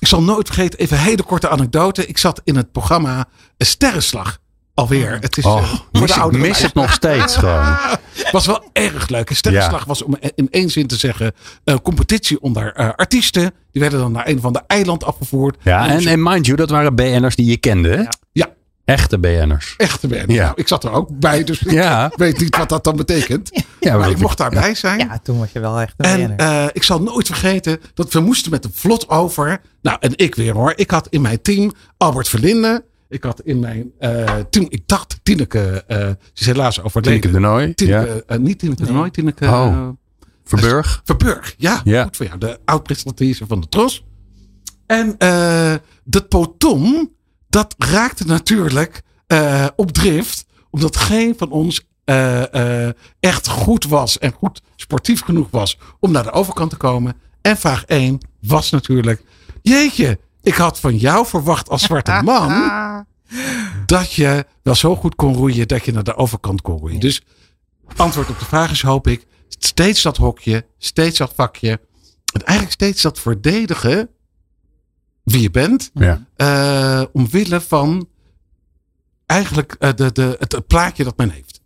[0.00, 2.06] Ik zal nooit vergeten, even een hele korte anekdote.
[2.06, 4.38] Ik zat in het programma een Sterrenslag.
[4.74, 5.18] Alweer.
[5.20, 6.46] Het is eh, Oh, voor mis, de ik ouderen.
[6.48, 7.76] mis het nog steeds gewoon.
[8.32, 9.30] Was wel erg leuk.
[9.34, 9.86] Sterrenslag Ja.
[9.86, 11.32] was om in één zin te zeggen
[11.64, 13.52] een competitie onder eh, artiesten.
[13.72, 15.56] Die werden dan naar een van de eiland afgevoerd.
[15.62, 17.88] Ja, en, en mind you, dat waren BN'ers die je kende.
[17.88, 18.02] hè?
[18.32, 18.48] Ja,
[18.84, 19.74] Echte BN'ers.
[19.76, 20.30] echte band.
[20.32, 20.42] Ja.
[20.44, 22.06] Nou, ik zat er ook bij, dus Ja.
[22.06, 23.50] ik weet niet wat dat dan betekent.
[23.80, 24.98] Ja, maar ik mocht daarbij zijn.
[24.98, 28.20] Ja, toen was je wel echt een En eh, ik zal nooit vergeten dat we
[28.20, 29.60] moesten met een vlot over.
[29.82, 30.72] Nou, en ik weer hoor.
[30.76, 32.84] Ik had in mijn team Albert Verlinde.
[33.12, 37.20] Ik had in mijn eh, team, ik dacht Tineke, eh, ze is helaas overleden.
[37.20, 37.66] Tineke de Nooi.
[37.66, 37.72] Ja.
[37.74, 39.88] Tineke, eh, niet Tineke de Nooi, Tineke Oh.
[40.44, 41.00] Verburg.
[41.04, 41.54] Verburg.
[41.58, 42.02] Ja, Ja.
[42.02, 42.38] goed voor jou.
[42.38, 44.04] De oud-presentatrice van de Tros.
[44.86, 47.10] En eh dat potom,
[47.48, 50.46] dat raakte natuurlijk eh, op drift.
[50.70, 56.12] Omdat geen van ons eh, eh, echt goed was en goed sportief genoeg was om
[56.12, 57.14] naar de overkant te komen.
[57.40, 59.22] En vraag 1 was natuurlijk,
[59.62, 63.06] jeetje, ik had van jou verwacht als zwarte man
[63.86, 67.00] dat je wel zo goed kon roeien dat je naar de overkant kon roeien.
[67.00, 67.22] Dus
[67.96, 71.80] antwoord op de vraag is hoop ik steeds dat hokje, steeds dat vakje.
[72.32, 74.08] En eigenlijk steeds dat verdedigen
[75.22, 75.90] wie je bent.
[75.94, 76.26] Ja.
[76.36, 78.08] eh, omwille van
[79.26, 81.60] eigenlijk eh, de, de, het, het plaatje dat men heeft.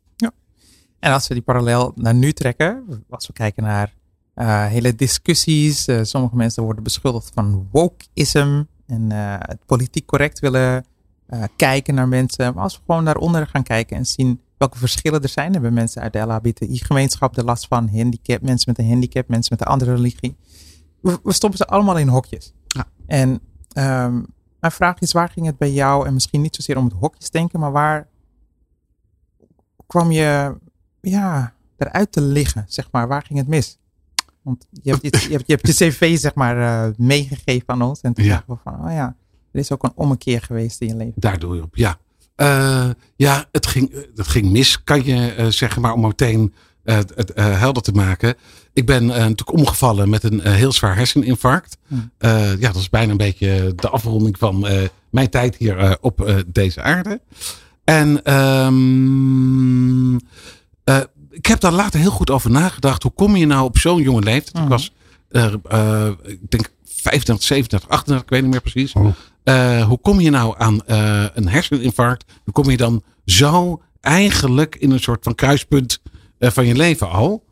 [0.99, 3.95] En als we die parallel naar nu trekken, als we kijken naar
[4.37, 10.39] eh, hele discussies, eh, sommige mensen worden beschuldigd van wokeism en eh, het politiek correct
[10.39, 10.85] willen
[11.57, 12.55] kijken naar mensen.
[12.55, 16.03] Maar als we gewoon daaronder gaan kijken en zien welke verschillen er zijn, hebben mensen
[16.03, 19.95] uit de LHBTI-gemeenschap er last van, handicap, mensen met een handicap, mensen met een andere
[19.95, 20.37] religie.
[21.01, 22.53] We, we stoppen ze allemaal in hokjes.
[22.67, 22.85] Ja.
[23.07, 23.41] En
[23.73, 24.23] ehm,
[24.61, 27.31] mijn vraag is, waar ging het bij jou, en misschien niet zozeer om het hokjes
[27.31, 28.09] denken, maar waar
[29.87, 30.57] kwam je
[31.01, 33.09] ja, eruit te liggen, zeg maar?
[33.09, 33.79] Waar ging het mis?
[34.47, 37.83] Want je hebt je, je, hebt, je, hebt je cv, zeg maar, eh, meegegeven aan
[37.83, 38.01] ons.
[38.01, 39.17] En toen dachten we van, oh ja,
[39.53, 41.13] er is ook een ommekeer geweest in je leven.
[41.17, 41.99] Daar doe je op, ja.
[42.35, 46.55] Eh, ja, het ging, eh, het ging mis, kan je eh, zeggen, maar om meteen
[46.85, 48.35] eh, het eh, helder te maken.
[48.73, 51.77] Ik ben eh, natuurlijk omgevallen met een eh, heel zwaar herseninfarct.
[51.87, 52.11] Hmm.
[52.19, 55.93] Eh, ja, dat is bijna een beetje de afronding van eh, mijn tijd hier eh,
[56.01, 57.21] op eh, deze aarde.
[57.85, 60.17] En ehm,
[60.85, 61.01] eh,
[61.37, 63.03] ik heb daar later heel goed over nagedacht.
[63.03, 64.55] Hoe kom je nou op zo'n jonge leeftijd?
[64.57, 64.69] Ik Mhm.
[64.69, 64.93] was,
[65.29, 68.93] eh, eh, ik denk 35, 37, 38, ik weet niet meer precies.
[68.93, 69.07] Oh.
[69.43, 70.81] Eh, hoe kom je nou aan
[71.35, 72.25] een herseninfarct?
[72.45, 76.01] Hoe kom je dan zo eigenlijk in een soort van kruispunt
[76.39, 77.45] van je leven al?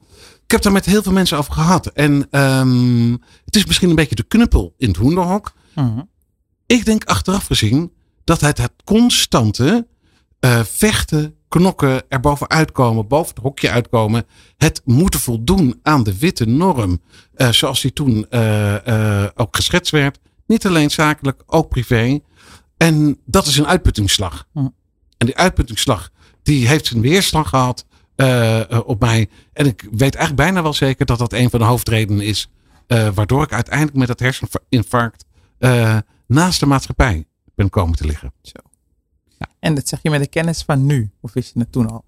[0.45, 1.87] Ik heb daar met heel veel mensen over gehad.
[1.87, 3.11] En ehm,
[3.45, 5.53] het is misschien een beetje de knuppel in het hoenderhok.
[5.75, 6.01] Mhm.
[6.67, 7.93] Ik denk achteraf gezien
[8.25, 9.87] dat het het constante
[10.65, 14.27] vechten, knokken, er bovenuit komen, boven het hokje uitkomen.
[14.57, 17.01] Het moeten voldoen aan de witte norm.
[17.35, 20.19] eh, zoals die toen eh, eh, ook geschetst werd.
[20.47, 22.21] Niet alleen zakelijk, ook privé.
[22.77, 24.47] En dat is een uitputtingsslag.
[24.53, 24.59] Hm.
[25.19, 26.11] En die uitputtingsslag,
[26.43, 27.87] die heeft zijn weerslag gehad
[28.17, 29.29] eh, eh, op mij.
[29.53, 32.49] En ik weet eigenlijk bijna wel zeker dat dat een van de hoofdredenen is.
[33.15, 35.25] waardoor ik uiteindelijk met dat herseninfarct
[36.27, 38.33] naast de maatschappij ben komen te liggen.
[39.59, 42.05] En dat zeg je met de kennis van nu, of wist je het toen al?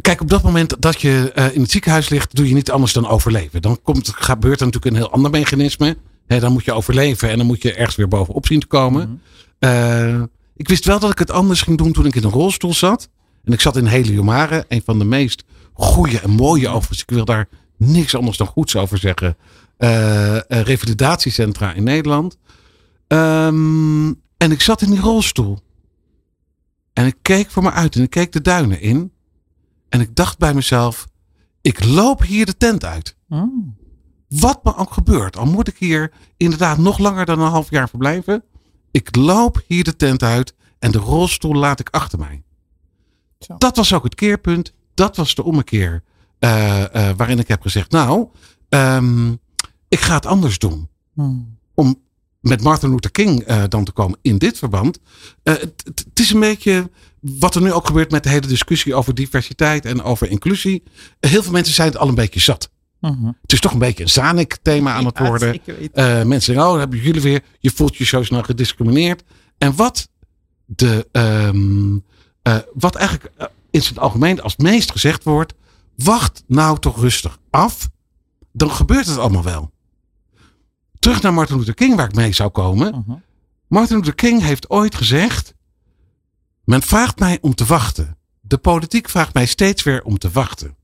[0.00, 2.92] Kijk, op dat moment dat je eh, in het ziekenhuis ligt, doe je niet anders
[2.92, 3.62] dan overleven.
[3.62, 5.96] Dan komt, gebeurt er natuurlijk een heel ander mechanisme.
[6.26, 9.08] Hè, dan moet je overleven en dan moet je ergens weer bovenop zien te komen.
[9.08, 9.16] Mhm.
[9.58, 10.22] Eh,
[10.56, 13.08] ik wist wel dat ik het anders ging doen toen ik in een rolstoel zat.
[13.44, 17.00] En ik zat in Heliomare, een van de meest goede en mooie overigens.
[17.02, 19.36] Ik wil daar niks anders dan goeds over zeggen.
[19.76, 22.38] eh, revalidatiecentra in Nederland.
[23.06, 25.58] Ehm, en ik zat in die rolstoel.
[26.92, 29.12] En ik keek voor me uit en ik keek de duinen in.
[29.88, 31.06] En ik dacht bij mezelf,
[31.60, 33.16] ik loop hier de tent uit.
[33.26, 33.76] Mm.
[34.28, 37.88] Wat me ook gebeurt, al moet ik hier inderdaad nog langer dan een half jaar
[37.88, 38.44] verblijven.
[38.90, 42.42] Ik loop hier de tent uit en de rolstoel laat ik achter mij.
[43.38, 43.54] Zo.
[43.58, 44.74] Dat was ook het keerpunt.
[44.94, 46.02] Dat was de ommekeer
[46.38, 48.28] eh, eh, waarin ik heb gezegd, nou,
[48.68, 49.32] ehm,
[49.88, 50.88] ik ga het anders doen.
[51.12, 51.58] Mm.
[51.74, 52.00] Om
[52.48, 54.98] met Martin Luther King eh, dan te komen in dit verband.
[55.42, 59.14] Eh, het, is een beetje wat er nu ook gebeurt met de hele discussie over
[59.14, 60.82] diversiteit en over inclusie.
[61.20, 62.70] Heel veel mensen zijn het al een beetje zat.
[63.00, 63.26] Mhm.
[63.42, 65.60] Het is toch een beetje een Zanik-thema aan het worden.
[65.92, 69.22] Eh, mensen zeggen, oh, hebben jullie weer, je voelt je zo snel gediscrimineerd.
[69.58, 70.08] En wat
[70.64, 71.98] de, ehm,
[72.42, 75.54] eh, wat eigenlijk eh, in het algemeen als meest gezegd wordt,
[75.96, 77.88] wacht nou toch rustig af,
[78.52, 79.70] dan gebeurt het allemaal wel.
[81.06, 83.04] Terug naar Martin Luther King, waar ik mee zou komen.
[83.06, 83.18] Mhm.
[83.66, 85.54] Martin Luther King heeft ooit gezegd:
[86.64, 88.16] Men vraagt mij om te wachten.
[88.40, 90.76] De politiek vraagt mij steeds weer om te wachten.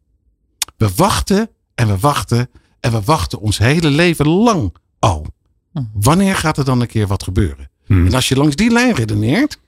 [0.76, 5.26] We wachten en we wachten en we wachten ons hele leven lang al.
[5.72, 5.84] Mhm.
[5.92, 7.70] Wanneer gaat er dan een keer wat gebeuren?
[7.86, 8.06] Hmm.
[8.06, 9.58] En als je langs die lijn redeneert,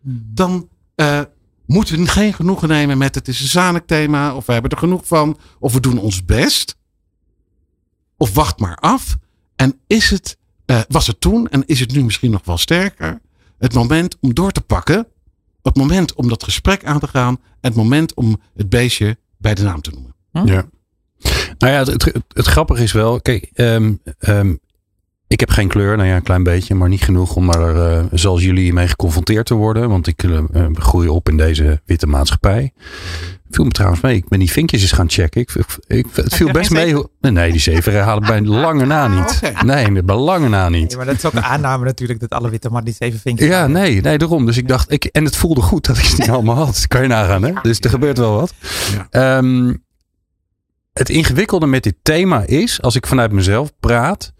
[0.00, 0.16] Mhm.
[0.24, 1.20] dan eh,
[1.66, 4.78] moeten we geen genoegen nemen met het is een zanig thema, of we hebben er
[4.78, 6.76] genoeg van, of we doen ons best.
[8.16, 9.16] Of wacht maar af.
[9.58, 13.20] En is het, eh, was het toen, en is het nu misschien nog wel sterker,
[13.58, 15.06] het moment om door te pakken,
[15.62, 19.62] het moment om dat gesprek aan te gaan, het moment om het beestje bij de
[19.62, 20.14] naam te noemen.
[20.32, 20.68] Ja.
[21.58, 24.54] Nou ja, het, het, het grappige is wel, kijk, ehm, ehm,
[25.28, 28.04] ik heb geen kleur, nou ja, een klein beetje, maar niet genoeg om er, eh,
[28.12, 29.88] zoals jullie, mee geconfronteerd te worden.
[29.88, 32.72] Want ik eh, eh, groei op in deze witte maatschappij.
[33.50, 34.16] Viel me trouwens mee.
[34.16, 35.40] Ik ben die vinkjes eens gaan checken.
[35.40, 36.94] Ik, het viel best mee.
[36.94, 39.40] hoe- Nee, nee, die zeven halen bij lange na niet.
[39.64, 40.88] Nee, bij lange na niet.
[40.88, 43.48] Nee, maar dat is ook een aanname natuurlijk dat alle witte mannen die zeven vinkjes
[43.48, 44.46] Ja, nee, nee, daarom.
[44.46, 46.86] Dus ik dacht, ik, en het voelde goed dat ik het niet allemaal had.
[46.88, 47.52] Kan je nagaan, hè?
[47.62, 48.52] Dus er gebeurt wel wat.
[48.92, 49.36] Ja.
[49.38, 49.74] Ehm,
[50.92, 54.32] het ingewikkelde met dit thema is, als ik vanuit mezelf praat.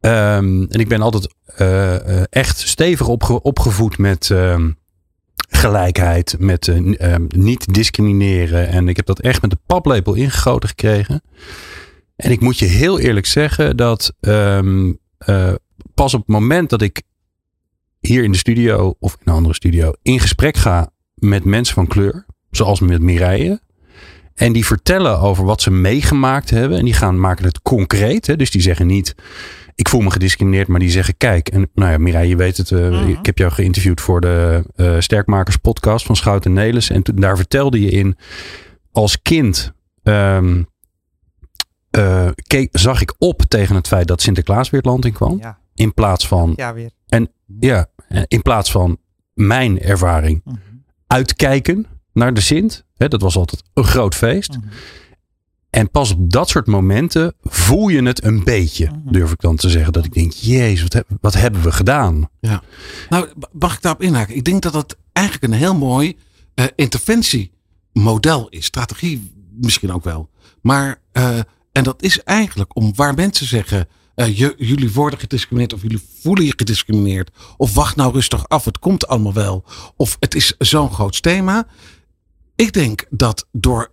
[0.00, 4.70] Ehm, en ik ben altijd eh, eh, echt stevig opge- opgevoed met ehm,
[5.48, 8.68] gelijkheid, met eh, ehm, niet discrimineren.
[8.68, 11.22] En ik heb dat echt met de paplepel ingegoten gekregen.
[12.16, 14.14] En ik moet je heel eerlijk zeggen dat
[15.94, 17.02] pas op het moment dat ik
[18.00, 21.86] hier in de studio of in een andere studio in gesprek ga met mensen van
[21.86, 23.60] kleur, zoals met Mireille.
[24.34, 26.78] En die vertellen over wat ze meegemaakt hebben.
[26.78, 28.26] En die gaan maken het concreet.
[28.26, 28.36] Hè?
[28.36, 29.14] Dus die zeggen niet,
[29.80, 30.68] ik voel me gediscrimineerd.
[30.68, 31.48] Maar die zeggen, kijk.
[31.48, 32.70] En nou ja, Mireille, je weet het.
[32.72, 33.08] eh, Mhm.
[33.08, 36.90] Ik heb jou geïnterviewd voor de eh, Sterkmakers podcast van Schouten Nelis.
[36.90, 38.16] En toen, daar vertelde je in,
[38.92, 39.72] als kind
[41.90, 45.38] eh, keek, zag ik op tegen het feit dat Sinterklaas weer het land in kwam.
[45.38, 46.90] Ja, In plaats van, ja weer.
[47.60, 48.98] ja, eh, in plaats van
[49.34, 50.56] mijn ervaring Mhm.
[51.06, 52.84] uitkijken naar de Sint.
[52.96, 54.56] Hè, dat was altijd een groot feest.
[54.56, 54.66] Mhm.
[55.70, 59.12] En pas op dat soort momenten voel je het een beetje, Mhm.
[59.12, 59.92] durf ik dan te zeggen.
[59.92, 62.28] Dat ik denk, jezus, wat, heb- wat hebben we gedaan?
[63.08, 64.36] Nou, mag ik daarop inhaken?
[64.36, 66.16] Ik denk dat dat eigenlijk een heel mooi
[66.54, 68.64] eh, interventiemodel is.
[68.64, 70.28] Strategie misschien ook wel.
[70.62, 71.38] Maar, eh,
[71.72, 76.02] en dat is eigenlijk om waar mensen zeggen, eh, je, jullie worden gediscrimineerd of jullie
[76.20, 77.30] voelen je gediscrimineerd.
[77.56, 79.64] Of wacht nou rustig af, het komt allemaal wel.
[79.96, 81.66] Of het is zo'n groot thema.
[82.56, 83.92] Ik denk dat door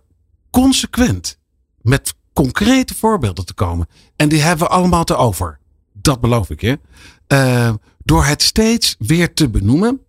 [0.50, 1.38] consequent
[1.82, 3.86] met concrete voorbeelden te komen.
[4.16, 5.58] En die hebben we allemaal te over.
[5.92, 6.78] Dat beloof ik je.
[7.26, 10.00] Eh, door het steeds weer te benoemen.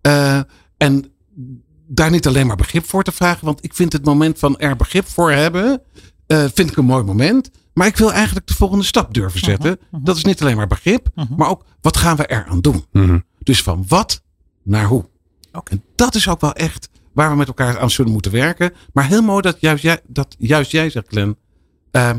[0.00, 0.40] eh,
[0.76, 1.12] en
[1.88, 3.44] daar niet alleen maar begrip voor te vragen.
[3.44, 5.82] Want ik vind het moment van er begrip voor hebben.
[6.26, 7.50] eh, vind ik een mooi moment.
[7.74, 9.78] Maar ik wil eigenlijk de volgende stap durven zetten.
[9.90, 11.08] Dat is niet alleen maar begrip.
[11.14, 11.34] Mhm.
[11.36, 12.84] Maar ook wat gaan we eraan doen.
[12.92, 13.18] Mhm.
[13.42, 14.22] Dus van wat
[14.62, 15.08] naar hoe.
[15.52, 15.72] Oké.
[15.72, 18.72] En dat is ook wel echt waar we met elkaar aan zullen moeten werken.
[18.92, 21.36] Maar heel mooi dat juist jij, dat juist jij zegt, Glenn.
[21.90, 22.18] ehm,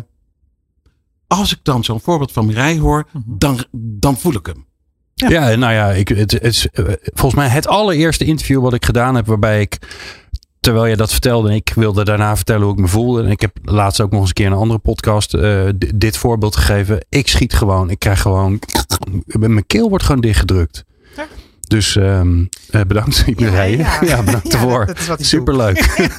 [1.28, 3.24] als ik dan zo'n voorbeeld van Mireille hoor, Mhm.
[3.38, 4.66] dan, dan voel ik hem.
[5.14, 5.30] Ja.
[5.30, 6.68] Ja, nou ja, ik, het, het is
[7.02, 9.26] volgens mij het allereerste interview wat ik gedaan heb.
[9.28, 9.78] Waarbij ik,
[10.60, 13.24] terwijl je dat vertelde, en ik wilde daarna vertellen hoe ik me voelde.
[13.24, 16.18] En ik heb laatst ook nog eens een keer in een andere podcast eh, dit
[16.18, 17.06] voorbeeld gegeven.
[17.10, 18.60] Ik schiet gewoon, ik krijg gewoon,
[19.26, 20.86] mijn keel wordt gewoon dichtgedrukt.
[21.68, 23.78] Dus ehm, eh, bedankt, Mireille.
[23.78, 24.24] Ja, ja.
[24.24, 24.86] bedankt Ja, ervoor.
[24.86, 25.26] dat- ik.
[25.26, 25.80] Superleuk.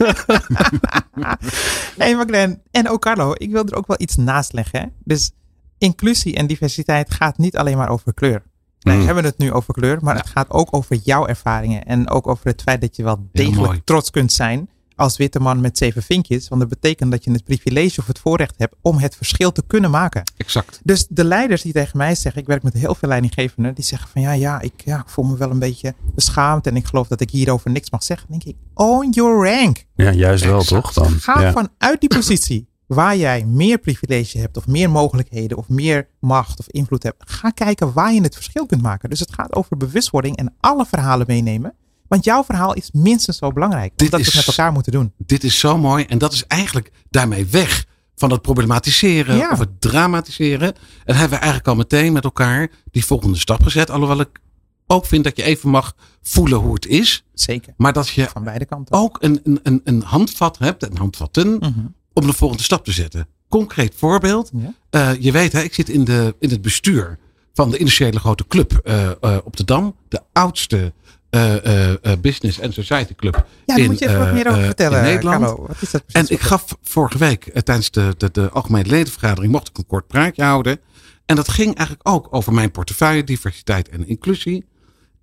[1.97, 4.81] Nee, maar Glenn en ook Carlo, ik wil er ook wel iets naast leggen.
[4.81, 4.87] Hè?
[5.05, 5.31] Dus
[5.79, 8.43] inclusie en diversiteit gaat niet alleen maar over kleur.
[8.79, 9.07] Wij Mm.
[9.07, 11.85] hebben het nu over kleur, maar het gaat ook over jouw ervaringen.
[11.85, 15.61] En ook over het feit dat je wel degelijk trots kunt zijn als witte man
[15.61, 16.49] met zeven vinkjes.
[16.49, 19.63] Want dat betekent dat je het privilege of het voorrecht hebt om het verschil te
[19.67, 20.23] kunnen maken.
[20.37, 20.81] Exact.
[20.85, 24.09] Dus de leiders die tegen mij zeggen, ik werk met heel veel leidinggevenden, die zeggen
[24.11, 27.09] van ja, ja, ik, ja, ik voel me wel een beetje beschaamd en ik geloof
[27.09, 28.27] dat ik hierover niks mag zeggen.
[28.31, 29.85] Dan denk ik, own your rank.
[29.95, 30.83] Ja, juist wel Exact.
[30.83, 31.13] toch dan.
[31.13, 31.53] Ga Ja.
[31.53, 36.69] vanuit die positie waar jij meer privilege hebt of meer mogelijkheden of meer macht of
[36.69, 37.23] invloed hebt.
[37.31, 39.11] Ga kijken waar je het verschil kunt maken.
[39.11, 41.75] Dus het gaat over bewustwording en alle verhalen meenemen.
[42.09, 43.93] Want jouw verhaal is minstens zo belangrijk.
[43.97, 45.13] Dit Omdat we het met elkaar moeten doen.
[45.19, 46.05] Dit is zo mooi.
[46.05, 47.85] En dat is eigenlijk daarmee weg
[48.17, 49.51] van het problematiseren Ja.
[49.53, 50.75] of het dramatiseren.
[51.05, 53.91] En hebben we eigenlijk al meteen met elkaar die volgende stap gezet.
[53.91, 54.41] Alhoewel ik
[54.87, 57.25] ook vind dat je even mag voelen hoe het is.
[57.35, 57.75] Zeker.
[57.77, 58.95] Maar dat je Van beide kanten.
[58.95, 61.73] ook een, een, een, een handvat hebt, en handvatten, Mhm.
[62.13, 63.27] om de volgende stap te zetten.
[63.49, 64.51] concreet voorbeeld.
[64.55, 64.75] Ja.
[64.91, 67.19] Eh, je weet, hè, ik zit in, de, in het bestuur
[67.55, 69.95] van de industriële grote club eh, eh, op de Dam.
[70.09, 70.93] De oudste
[71.31, 74.63] eh, eh, eh, business and society club Ja, daar moet je even wat meer over
[74.63, 75.45] vertellen, Nederland.
[75.45, 75.67] Carlo.
[75.67, 76.31] Wat is dat precies?
[76.31, 80.07] En ik gaf vorige week tijdens de, de, de algemene ledenvergadering mocht ik een kort
[80.07, 80.81] praatje houden.
[81.27, 84.65] En dat ging eigenlijk ook over mijn portefeuille, diversiteit en inclusie.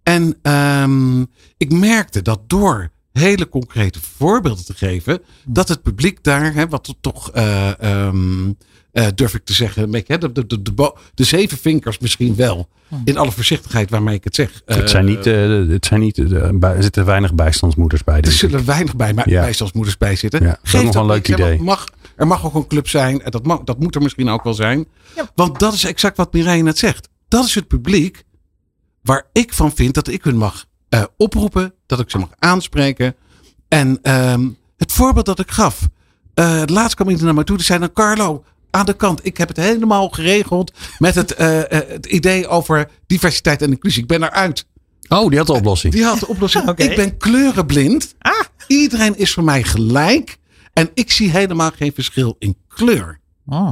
[0.04, 1.22] En ehm,
[1.58, 6.96] ik merkte dat door hele concrete voorbeelden te geven, dat het publiek daar, hè, wat
[7.02, 8.08] toch, eh,
[8.96, 12.68] eh, durf ik te zeggen, de, de, de, de, zeven vinkers misschien wel,
[13.06, 14.62] in alle voorzichtigheid waarmee ik het zeg.
[14.66, 18.22] het zijn niet, eh, het zijn niet eh, bij- er zitten weinig bijstandsmoeders bij.
[18.22, 19.42] Er zullen weinig bij, Ja.
[19.42, 20.44] bijstandsmoeders bij zitten.
[20.44, 21.62] Ja, dat is nog een leuk idee.
[21.62, 23.22] Mag, er mag ook een club zijn.
[23.22, 24.88] En dat, mag, dat moet er misschien ook wel zijn.
[25.36, 27.10] Want dat is exact wat Mireille net zegt.
[27.28, 28.24] Dat is het publiek
[29.02, 31.74] waar ik van vind dat ik hun mag eh, oproepen.
[31.86, 33.16] Dat ik ze mag aanspreken.
[33.68, 35.88] En ehm, het voorbeeld dat ik gaf.
[36.34, 37.56] eh laatst kwam iemand naar me toe.
[37.58, 38.44] Die zei dan Carlo,
[38.76, 39.26] aan de kant.
[39.26, 44.02] Ik heb het helemaal geregeld met het, eh, eh, het idee over diversiteit en inclusie.
[44.02, 44.66] Ik ben eruit.
[45.08, 45.94] Oh, die had de oplossing.
[45.94, 46.68] Die had de oplossing.
[46.70, 46.84] Oké.
[46.84, 48.16] Ik ben kleurenblind.
[48.20, 48.34] Ah.
[48.68, 50.38] Iedereen is voor mij gelijk.
[50.74, 53.20] En ik zie helemaal geen verschil in kleur.
[53.46, 53.72] Oh.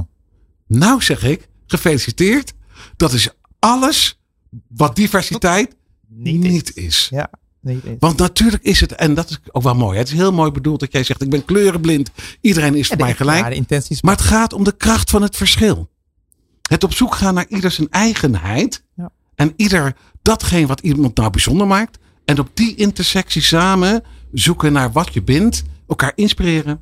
[0.68, 2.54] Nou zeg ik, gefeliciteerd.
[2.98, 4.20] Dat is alles
[4.68, 5.76] wat diversiteit
[6.08, 7.08] Niet niet, is.
[7.12, 7.30] Ja,
[7.63, 7.95] nee, nee.
[7.99, 9.97] Want natuurlijk is het, en dat is ook wel mooi.
[9.97, 12.12] Het is heel mooi bedoeld dat jij zegt, ik ben kleurenblind.
[12.41, 13.43] Iedereen is voor mij gelijk.
[13.43, 14.02] Ja, de intenties.
[14.02, 15.89] Maar het gaat om de kracht van het verschil.
[16.69, 18.84] Het op zoek gaan naar ieder zijn eigenheid.
[18.95, 19.12] Ja.
[19.36, 21.97] En ieder datgene wat iemand nou bijzonder maakt.
[22.26, 25.63] En op die intersectie samen zoeken naar wat je bent.
[25.88, 26.82] Elkaar inspireren.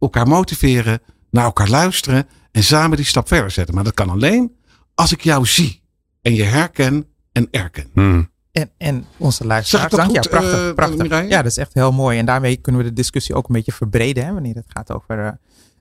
[0.00, 1.00] Elkaar motiveren.
[1.30, 2.26] Naar elkaar luisteren.
[2.52, 3.74] En samen die stap verder zetten.
[3.74, 4.52] Maar dat kan alleen
[4.94, 5.82] als ik jou zie.
[6.22, 7.86] En je herken en erken.
[7.94, 8.30] Hmm.
[8.56, 9.90] En, en onze luisteraars.
[9.90, 11.28] Dank, goed, ja, prachtig, eh, prachtig.
[11.28, 12.18] Ja, dat is echt heel mooi.
[12.18, 14.24] En daarmee kunnen we de discussie ook een beetje verbreden.
[14.24, 15.32] Hè, wanneer het gaat over eh,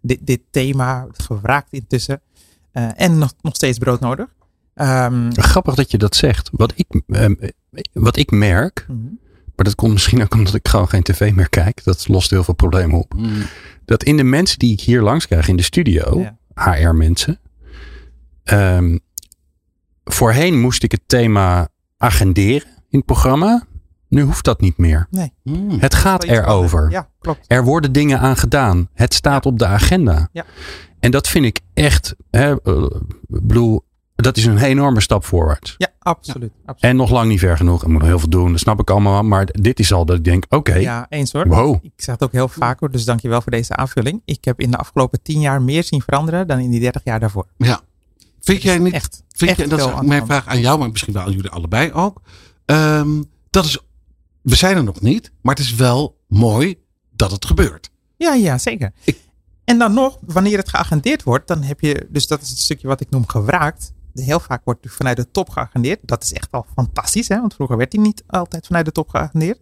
[0.02, 1.08] dit, dit thema.
[1.12, 2.22] Gevraagd intussen.
[2.72, 4.28] Eh, en nog, nog steeds brood nodig.
[4.74, 6.50] Ehm, Grappig dat je dat zegt.
[6.52, 7.34] Wat ik, ehm,
[7.94, 9.00] wat ik merk, mhm.
[9.56, 11.84] maar dat komt misschien ook omdat ik gewoon geen tv meer kijk.
[11.84, 13.16] Dat lost heel veel problemen op.
[13.86, 16.38] Dat in de mensen die ik hier langs krijg in de studio, Ja.
[16.72, 17.40] HR-mensen.
[18.44, 18.98] ehm,
[20.04, 23.63] voorheen moest ik het thema agenderen in het programma.
[24.08, 25.08] Nu hoeft dat niet meer.
[25.10, 25.34] Nee.
[25.43, 25.79] Hmm.
[25.79, 26.91] Het gaat erover.
[26.91, 27.45] Ja, klopt.
[27.47, 28.89] Er worden dingen aan gedaan.
[28.93, 30.29] Het staat op de agenda.
[30.31, 30.45] Ja.
[30.99, 32.86] En dat vind ik echt, hè, eh,
[33.27, 33.84] bedoel,
[34.15, 35.75] dat is een enorme stap voorwaarts.
[35.77, 36.51] Ja, absoluut.
[36.65, 36.91] absoluut.
[36.91, 37.81] En nog lang niet ver genoeg.
[37.81, 38.51] Ik moet nog heel veel doen.
[38.51, 39.23] Dat snap ik allemaal.
[39.23, 40.73] Maar dit is al dat ik denk, oké.
[40.73, 41.47] Ja, eens hoor.
[41.47, 41.77] Wow.
[41.81, 44.21] Ik zeg het ook heel vaak hoor, dus dankjewel voor deze aanvulling.
[44.25, 47.19] Ik heb in de afgelopen tien jaar meer zien veranderen dan in die dertig jaar
[47.19, 47.45] daarvoor.
[47.58, 47.81] Ja.
[48.45, 49.23] Vind jij niet, Echt.
[49.29, 51.49] vind echt je, en dat is mijn vraag aan jou, maar misschien wel aan jullie
[51.49, 52.21] allebei ook.
[52.65, 53.77] Ehm, dat is,
[54.41, 56.77] we zijn er nog niet, maar het is wel mooi
[57.12, 57.89] dat het gebeurt.
[58.17, 58.91] Ja, ja, zeker.
[59.03, 59.19] Ik-
[59.63, 62.88] En dan nog, wanneer het geagendeerd wordt, dan heb je, dus dat is het stukje
[62.88, 63.93] wat ik noem gewraakt.
[64.13, 65.99] Heel vaak wordt het vanuit de top geagendeerd.
[66.03, 67.39] Dat is echt al fantastisch, hè?
[67.39, 69.60] want vroeger werd die niet altijd vanuit de top geagendeerd.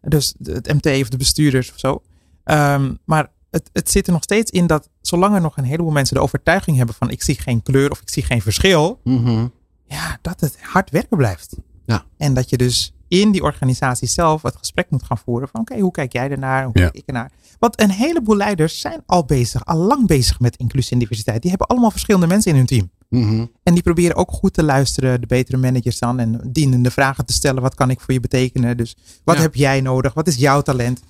[0.00, 2.02] Dus het MT of de bestuurders of zo.
[2.44, 5.92] Ehm, maar het, het zit er nog steeds in dat zolang er nog een heleboel
[5.92, 9.46] mensen de overtuiging hebben van ik zie geen kleur of ik zie geen verschil, Mhm.
[9.84, 11.56] ja, dat het hard werken blijft.
[11.86, 12.04] Ja.
[12.16, 15.78] En dat je dus in die organisatie zelf het gesprek moet gaan voeren van oké,
[15.78, 16.64] hoe kijk jij ernaar?
[16.64, 16.80] Hoe Ja.
[16.82, 17.30] kijk ik ernaar?
[17.58, 21.40] Want een heleboel leiders zijn al bezig, al lang bezig met inclusie en diversiteit.
[21.40, 22.90] Die hebben allemaal verschillende mensen in hun team.
[23.08, 23.46] Mhm.
[23.62, 26.18] En die proberen ook goed te luisteren, de betere managers dan.
[26.18, 27.62] En dienende vragen te stellen.
[27.62, 28.76] Wat kan ik voor je betekenen?
[28.76, 29.40] Dus wat Ja.
[29.42, 30.14] heb jij nodig?
[30.14, 31.00] Wat is jouw talent?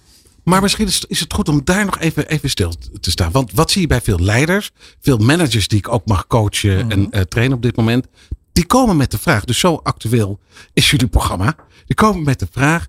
[0.45, 3.31] Maar misschien is, is het goed om daar nog even, even stil te staan.
[3.33, 6.91] Want wat zie je bij veel leiders, veel managers die ik ook mag coachen Mhm.
[6.91, 8.07] en eh, trainen op dit moment.
[8.53, 10.41] Die komen met de vraag, dus zo actueel
[10.73, 11.57] is jullie programma.
[11.87, 12.87] Die komen met de vraag,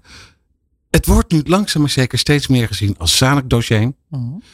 [0.89, 3.93] het wordt nu langzaam maar zeker steeds meer gezien als zakelijk dossier.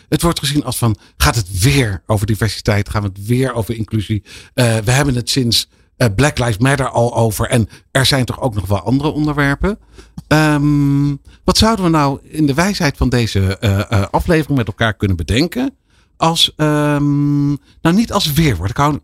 [0.09, 2.89] Het wordt gezien als van, gaat het weer over diversiteit?
[2.89, 4.23] Gaan we het weer over inclusie?
[4.53, 5.67] Eh, we hebben het sinds
[6.15, 7.49] Black Lives Matter al over.
[7.49, 9.79] En er zijn toch ook nog wel andere onderwerpen.
[10.27, 14.93] Ehm, wat zouden we nou in de wijsheid van deze eh, eh, aflevering met elkaar
[14.93, 15.75] kunnen bedenken?
[16.17, 18.69] Als, ehm, nou niet als weerwoord.
[18.69, 18.99] Ik hou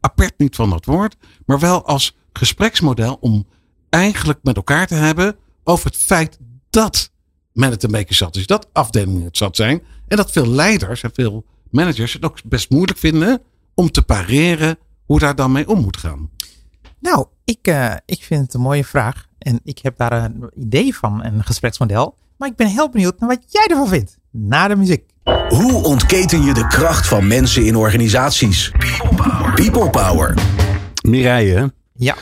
[0.00, 1.16] apart niet van dat woord.
[1.46, 3.46] Maar wel als gespreksmodel om
[3.88, 6.38] eigenlijk met elkaar te hebben over het feit
[6.70, 7.10] dat
[7.52, 8.46] men het een beetje zat is.
[8.46, 9.82] Dat afdelingen het zat zijn.
[10.08, 13.42] En dat veel leiders en veel managers het ook best moeilijk vinden
[13.74, 16.30] om te pareren hoe daar dan mee om moet gaan.
[17.00, 19.26] Nou, ik, eh, ik vind het een mooie vraag.
[19.38, 22.16] En ik heb daar een idee van, een gespreksmodel.
[22.36, 24.18] Maar ik ben heel benieuwd naar wat jij ervan vindt.
[24.30, 25.02] Na de muziek.
[25.48, 28.72] Hoe ontketen je de kracht van mensen in organisaties?
[29.54, 30.34] People Power.
[31.02, 32.14] Mireille, Ja.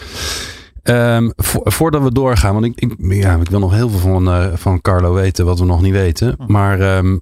[0.82, 4.28] ehm, vo- voordat we doorgaan, want ik, ik, ja, ik wil nog heel veel van,
[4.28, 6.34] eh, van Carlo weten wat we nog niet weten.
[6.38, 6.52] Hm.
[6.52, 7.18] Maar ehm,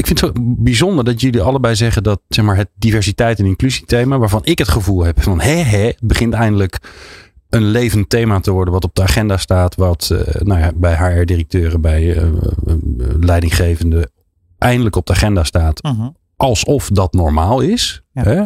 [0.00, 3.46] ik vind het zo bijzonder dat jullie allebei zeggen dat zeg maar, het diversiteit en
[3.46, 6.78] inclusie thema, waarvan ik het gevoel heb van hé hé, het begint eindelijk
[7.48, 10.96] een levend thema te worden wat op de agenda staat, wat uh, nou ja, bij
[10.96, 12.30] HR-directeuren, bij uh,
[13.20, 14.10] leidinggevenden
[14.58, 15.82] eindelijk op de agenda staat.
[15.82, 16.08] Mhm.
[16.36, 18.02] Alsof dat normaal is.
[18.12, 18.22] Ja.
[18.22, 18.44] Hè?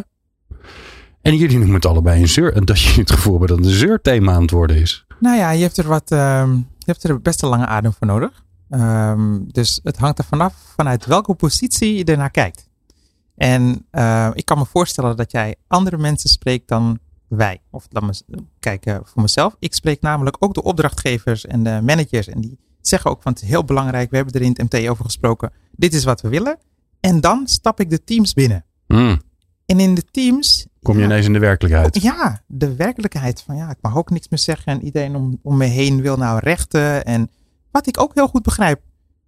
[1.23, 2.53] En jullie noemen het allebei een zeur.
[2.53, 5.07] En dat je het gevoel hebt dat het een zeurthema aan het worden is.
[5.19, 8.07] Nou ja, je hebt er wat, ehm, je hebt er best een lange adem voor
[8.07, 8.45] nodig.
[8.75, 12.69] Ehm, dus het hangt er vanaf vanuit welke positie je ernaar kijkt.
[13.37, 17.61] En uh, ik kan me voorstellen dat jij andere mensen spreekt dan wij.
[17.71, 19.57] Of laat me kijken voor mezelf.
[19.59, 22.29] Ik spreek namelijk ook de opdrachtgevers en de managers.
[22.29, 24.11] En die zeggen ook van het is heel belangrijk.
[24.11, 25.53] We hebben er in het MT over gesproken.
[25.71, 26.59] Dit is wat we willen.
[27.01, 28.65] En dan stap ik de teams binnen.
[28.87, 29.21] Mm.
[29.67, 30.67] En in de teams.
[30.83, 32.03] Kom je ja, ineens in de werkelijkheid.
[32.03, 34.73] Ja, de werkelijkheid van ja, ik mag ook niks meer zeggen.
[34.73, 37.05] En iedereen om, om me heen wil nou rechten.
[37.05, 37.31] En
[37.75, 38.81] wat ik ook heel goed begrijp.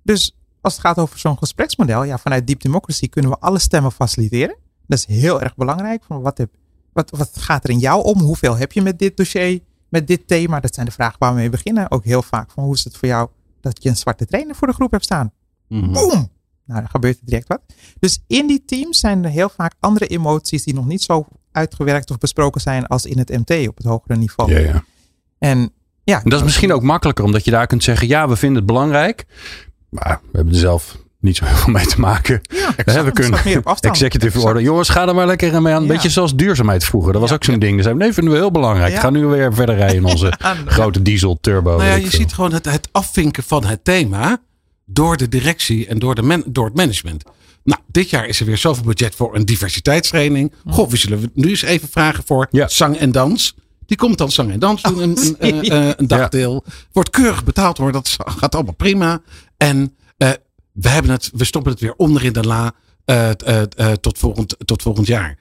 [0.03, 2.05] Dus als het gaat over zo'n gespreksmodel.
[2.05, 4.57] Ja, vanuit Deep Democracy kunnen we alle stemmen faciliteren.
[4.87, 6.05] Dat is heel erg belangrijk.
[6.05, 6.51] Van wat, heb,
[6.93, 8.21] wat, wat gaat er in jou om?
[8.21, 9.61] Hoeveel heb je met dit dossier?
[9.89, 10.61] Met dit thema?
[10.61, 11.91] Dat zijn de vragen waar we mee beginnen.
[11.91, 13.29] Ook heel vaak van hoe is het voor jou
[13.61, 15.33] dat je een zwarte trainer voor de groep hebt staan?
[15.69, 15.93] Mhm.
[15.93, 16.29] Boom!
[16.65, 17.61] Nou, dan gebeurt er direct wat.
[17.99, 22.11] Dus in die teams zijn er heel vaak andere emoties die nog niet zo uitgewerkt
[22.11, 24.53] of besproken zijn als in het MT op het hogere niveau.
[24.53, 24.85] Ja, ja.
[25.39, 25.73] En
[26.07, 28.57] ja, En dat is misschien ook makkelijker, omdat je daar kunt zeggen: ja, we vinden
[28.57, 29.25] het belangrijk.
[29.89, 32.41] Maar we hebben er zelf niet zo heel veel mee te maken.
[32.85, 33.41] ja, we kunnen
[33.81, 34.45] executive Exact.
[34.45, 34.63] order.
[34.63, 35.81] Jongens, ga er maar lekker mee aan.
[35.83, 35.93] Een Ja.
[35.93, 37.13] beetje zoals duurzaamheid vroeger.
[37.13, 37.83] Dat was Ja, ook zo'n ding.
[37.83, 38.95] We, nee, vinden we heel belangrijk.
[38.95, 41.77] Ga nu weer verder rijden in onze Aan- grote diesel turbo.
[41.77, 42.19] Nou je veel.
[42.19, 44.39] ziet gewoon het, het afvinken van het thema
[44.85, 47.25] door de directie en door, de door het management.
[47.65, 50.53] Nou, dit jaar is er weer zoveel budget voor een diversiteitstraining.
[50.67, 53.55] Goh, we zullen nu eens even vragen voor zang en dans.
[53.87, 55.69] Die komt dan zang en dans doen, een, een, serieus?
[55.69, 56.65] eh, eh, een dagdeel.
[56.93, 59.23] Wordt keurig betaald hoor, dat gaat allemaal prima.
[59.57, 60.31] En eh,
[60.73, 62.75] we, hebben het, we stoppen het weer onder in de la
[64.01, 65.39] tot, volgend, tot volgend jaar.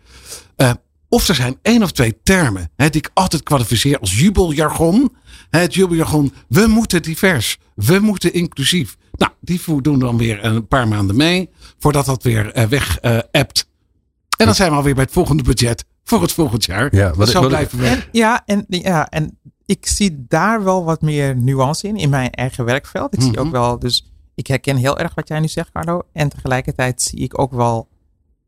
[1.10, 5.16] Of er zijn één of twee termen hè, die ik altijd kwalificeer als jubeljargon.
[5.50, 8.98] Hè, het jubeljargon, we moeten divers, we moeten inclusief.
[9.12, 13.68] Nou, die doen dan weer een paar maanden mee voordat dat weer weg appt.
[14.38, 16.96] En dan zijn we alweer bij het volgende budget voor het volgend jaar.
[16.96, 17.88] Ja, wat- Zo wat- blijven we.
[17.88, 22.32] En, ja, en, ja, en ik zie daar wel wat meer nuance in, in mijn
[22.32, 23.14] eigen werkveld.
[23.14, 23.40] Ik zie Mhm.
[23.40, 26.02] ook wel, dus ik herken heel erg wat jij nu zegt, Carlo.
[26.14, 27.88] En tegelijkertijd zie ik ook wel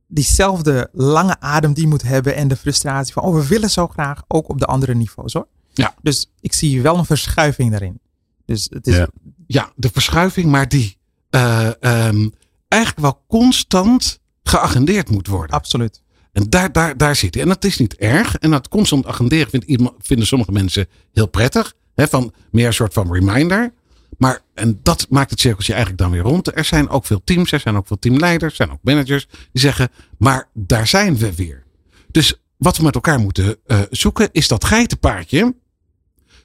[0.07, 3.87] diezelfde lange adem die je moet hebben en de frustratie van, oh, we willen zo
[3.87, 5.47] graag ook op de andere niveaus hoor.
[5.73, 5.95] Ja.
[6.01, 7.99] Dus ik zie wel een verschuiving daarin.
[8.45, 9.07] Dus het is, Ja.
[9.47, 10.97] Ja, de verschuiving, maar die
[11.29, 12.29] eh, ehm,
[12.67, 15.55] eigenlijk wel constant geagendeerd moet worden.
[15.55, 16.01] absoluut.
[16.37, 17.43] En daar, daar, daar zit hij.
[17.43, 18.35] En dat is niet erg.
[18.35, 21.73] En dat constant agenderen vindt vinden sommige mensen heel prettig.
[21.95, 23.73] Hè, van meer een soort van reminder.
[24.17, 26.57] Maar, en dat maakt het cirkeltje eigenlijk dan weer rond.
[26.57, 29.61] Er zijn ook veel teams, er zijn ook veel teamleiders, er zijn ook managers die
[29.61, 31.63] zeggen, maar daar zijn we weer.
[32.11, 35.55] Dus wat we met elkaar moeten eh, zoeken is dat geitenpaardje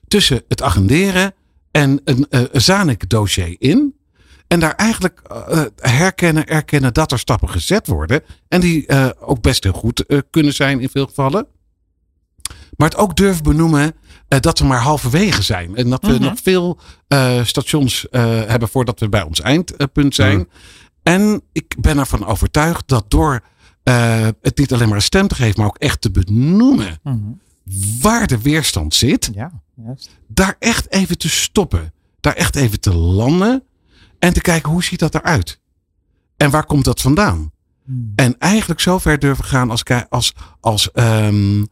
[0.08, 1.34] tussen het agenderen
[1.70, 3.94] en een uh, Zanik dossier in.
[4.52, 8.22] En daar eigenlijk uh, herkennen, erkennen dat er stappen gezet worden.
[8.48, 11.46] En die uh, ook best heel goed uh, kunnen zijn in veel gevallen.
[12.76, 13.94] Maar het ook durven benoemen
[14.28, 15.76] dat we maar halverwege zijn.
[15.76, 16.22] En dat we Mhm.
[16.22, 16.78] nog veel
[17.42, 18.06] stations
[18.46, 20.36] hebben voordat we bij ons eindpunt zijn.
[20.38, 20.46] Mhm.
[21.02, 23.40] En ik ben ervan overtuigd dat door
[24.40, 27.18] het niet alleen maar een stem te geven, maar ook echt te benoemen Mhm.
[28.00, 30.10] waar de weerstand zit, Ja, juist.
[30.26, 31.92] daar echt even te stoppen.
[32.20, 33.62] Daar echt even te landen.
[34.22, 35.60] En te kijken hoe ziet dat eruit?
[36.36, 37.50] En waar komt dat vandaan?
[37.84, 38.12] Hmm.
[38.16, 41.68] En eigenlijk zo ver durven gaan als, als, als um,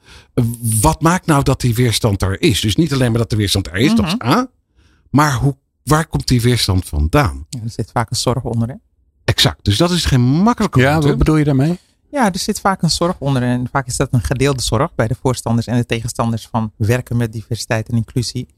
[0.81, 2.61] wat maakt nou dat die weerstand er is?
[2.61, 3.97] Dus niet alleen maar dat de weerstand er is, Mhm.
[3.97, 4.49] dat is A.
[5.11, 7.47] Maar hoe, waar komt die weerstand vandaan?
[7.49, 8.69] Ja, er zit vaak een zorg onder.
[8.69, 8.75] Hè?
[9.25, 9.65] Exact.
[9.65, 11.09] Dus dat is geen makkelijke Ja, route.
[11.09, 11.79] wat bedoel je daarmee?
[12.11, 13.43] Ja, er zit vaak een zorg onder.
[13.43, 17.17] En vaak is dat een gedeelde zorg bij de voorstanders en de tegenstanders van werken
[17.17, 18.49] met diversiteit en inclusie.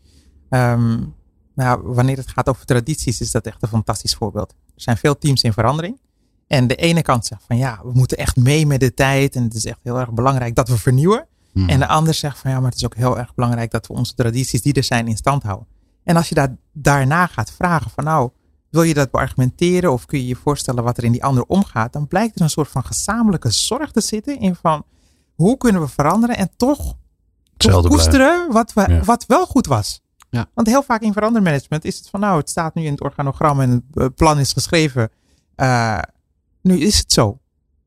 [0.50, 1.14] Um,
[1.54, 4.50] nou, wanneer het gaat over tradities, is dat echt een fantastisch voorbeeld.
[4.50, 6.00] Er zijn veel teams in verandering.
[6.46, 9.36] En de ene kant zegt van ja, we moeten echt mee met de tijd.
[9.36, 11.26] En het is echt heel erg belangrijk dat we vernieuwen.
[11.52, 11.68] Hmm.
[11.68, 13.92] En de ander zegt van ja, maar het is ook heel erg belangrijk dat we
[13.92, 15.66] onze tradities die er zijn in stand houden.
[16.04, 18.30] En als je daar, daarna gaat vragen van nou,
[18.70, 21.92] wil je dat beargumenteren of kun je je voorstellen wat er in die ander omgaat,
[21.92, 24.84] dan blijkt er een soort van gezamenlijke zorg te zitten in van
[25.34, 26.94] hoe kunnen we veranderen en toch,
[27.56, 29.04] toch koesteren wat, we, Ja.
[29.04, 30.01] wat wel goed was.
[30.32, 30.46] Ja.
[30.54, 33.60] Want heel vaak in verandermanagement is het van nou, het staat nu in het organogram
[33.60, 35.10] en het eh, plan is geschreven.
[35.56, 35.98] Uh,
[36.62, 37.38] nu is het zo.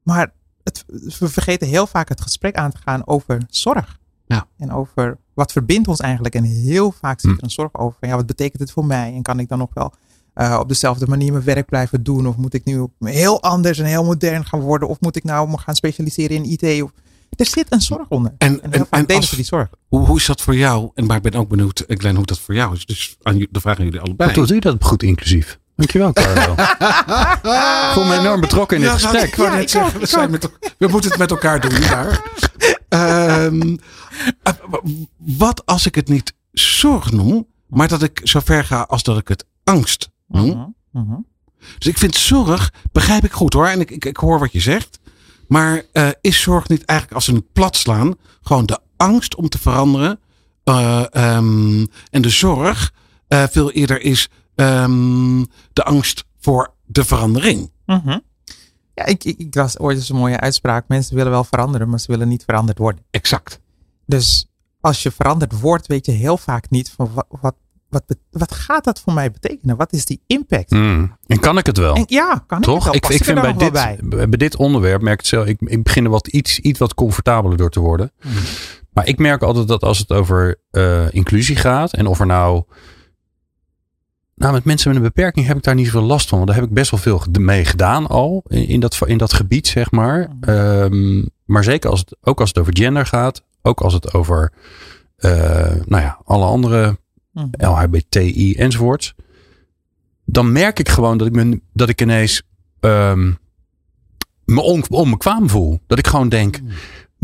[0.04, 0.34] Maar
[0.64, 0.84] het,
[1.20, 4.00] we vergeten heel vaak het gesprek aan te gaan over zorg.
[4.26, 4.48] Ja.
[4.58, 6.36] En over wat verbindt ons eigenlijk.
[6.36, 7.38] En heel vaak zit Hm.
[7.38, 9.14] er een zorg over van ja, wat betekent het voor mij?
[9.14, 9.94] En kan ik dan nog wel
[10.34, 12.28] eh, op dezelfde manier mijn werk blijven doen?
[12.28, 14.88] Of moet ik nu heel anders en heel modern gaan worden?
[14.88, 16.82] Of moet ik nou me gaan specialiseren in IT?
[16.84, 16.92] Of,
[17.36, 18.34] er zit een zorg onder.
[18.38, 19.70] En, En, en, als- die zorg.
[19.88, 20.92] hoe, hoe is dat voor jou?
[20.94, 22.86] En maar ik ben ook benieuwd, eh, Glenn, hoe dat voor jou is.
[22.86, 24.30] Dus aan, de vraag aan jullie allebei.
[24.34, 25.60] Wat doet u dat goed inclusief?
[25.76, 26.54] Dankjewel, Carlo.
[26.54, 29.24] ik voel me enorm betrokken in dit Ja, gesprek.
[29.28, 31.60] ik wou Ja, net ik zeggen, ook, we, zijn met, we moeten het met elkaar
[31.60, 32.22] doen daar.
[32.90, 33.76] Ehm,
[34.44, 34.54] eh,
[35.18, 39.18] wat als ik het niet zorg noem, maar dat ik zo ver ga als dat
[39.18, 40.74] ik het angst noem?
[40.92, 41.20] Mhm, mhm.
[41.78, 44.60] Dus ik vind zorg, begrijp ik goed hoor, en ik, ik, ik hoor wat je
[44.60, 45.00] zegt.
[45.48, 49.50] Maar eh, is zorg niet eigenlijk, als we het plat slaan, gewoon de angst om
[49.50, 50.20] te veranderen?
[50.66, 52.94] eh, ehm, en de zorg
[53.28, 55.44] eh, veel eerder is ehm,
[55.74, 57.72] de angst voor de verandering.
[57.86, 58.20] Mhm.
[58.94, 60.88] Ja, ik, ik, ik las ooit eens een mooie uitspraak.
[60.88, 63.06] Mensen willen wel veranderen, maar ze willen niet veranderd worden.
[63.12, 63.60] Exact.
[64.06, 64.48] Dus
[64.82, 67.56] als je veranderd wordt, weet je heel vaak niet van wat, wat,
[67.96, 69.76] wat, wat gaat dat voor mij betekenen?
[69.76, 70.72] Wat is die impact?
[70.72, 71.18] Mm.
[71.28, 71.96] En kan ik het wel?
[71.96, 72.76] En ja, kan ik Toch?
[72.76, 72.94] het wel?
[72.94, 76.10] Ik, ik vind bij dit, bij dit onderwerp merk ik zelf, ik, ik begin er
[76.10, 78.12] wat iets, iets wat comfortabeler door te worden.
[78.22, 78.32] Hmm.
[78.94, 82.64] Maar ik merk altijd dat als het over eh, inclusie gaat en of er nou.
[84.36, 86.38] Nou, met mensen met een beperking heb ik daar niet zoveel last van.
[86.38, 88.44] Want daar heb ik best wel veel mee gedaan al.
[88.48, 90.30] In, in, dat, in dat gebied, zeg maar.
[90.30, 90.44] Hmm.
[90.44, 93.44] Ehm, maar zeker als het, ook als het over gender gaat.
[93.62, 94.52] Ook als het over
[95.16, 96.98] eh, nou ja, alle andere
[97.36, 97.48] Mhm.
[97.58, 99.16] LHBTI enzovoorts.
[100.26, 102.42] Dan merk ik gewoon dat ik, me, dat ik ineens
[102.80, 103.32] ehm,
[104.46, 105.80] me on, onbekwaam voel.
[105.88, 106.60] Dat ik gewoon denk,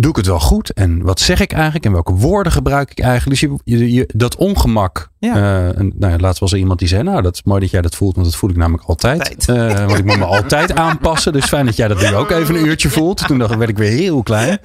[0.02, 0.74] doe ik het wel goed?
[0.74, 1.86] En wat zeg ik eigenlijk?
[1.86, 3.40] En welke woorden gebruik ik eigenlijk?
[3.40, 5.10] Dus je, je, je- dat ongemak.
[5.20, 5.36] Ja.
[5.36, 7.70] eh, en, nou ja, laatst was er iemand die zei, nou dat is mooi dat
[7.72, 8.16] jij dat voelt.
[8.16, 9.48] Want dat voel ik namelijk altijd.
[9.50, 11.34] Eh, want ik moet me altijd aanpassen.
[11.34, 13.28] Dus fijn dat jij dat nu ook even een uurtje voelt.
[13.28, 14.58] Toen dacht, ik, werd ik weer heel klein.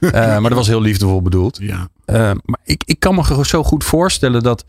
[0.00, 1.58] Eh, maar dat was heel liefdevol bedoeld.
[1.60, 1.88] Ja.
[2.06, 4.64] Uh, maar ik, ik kan me zo goed voorstellen dat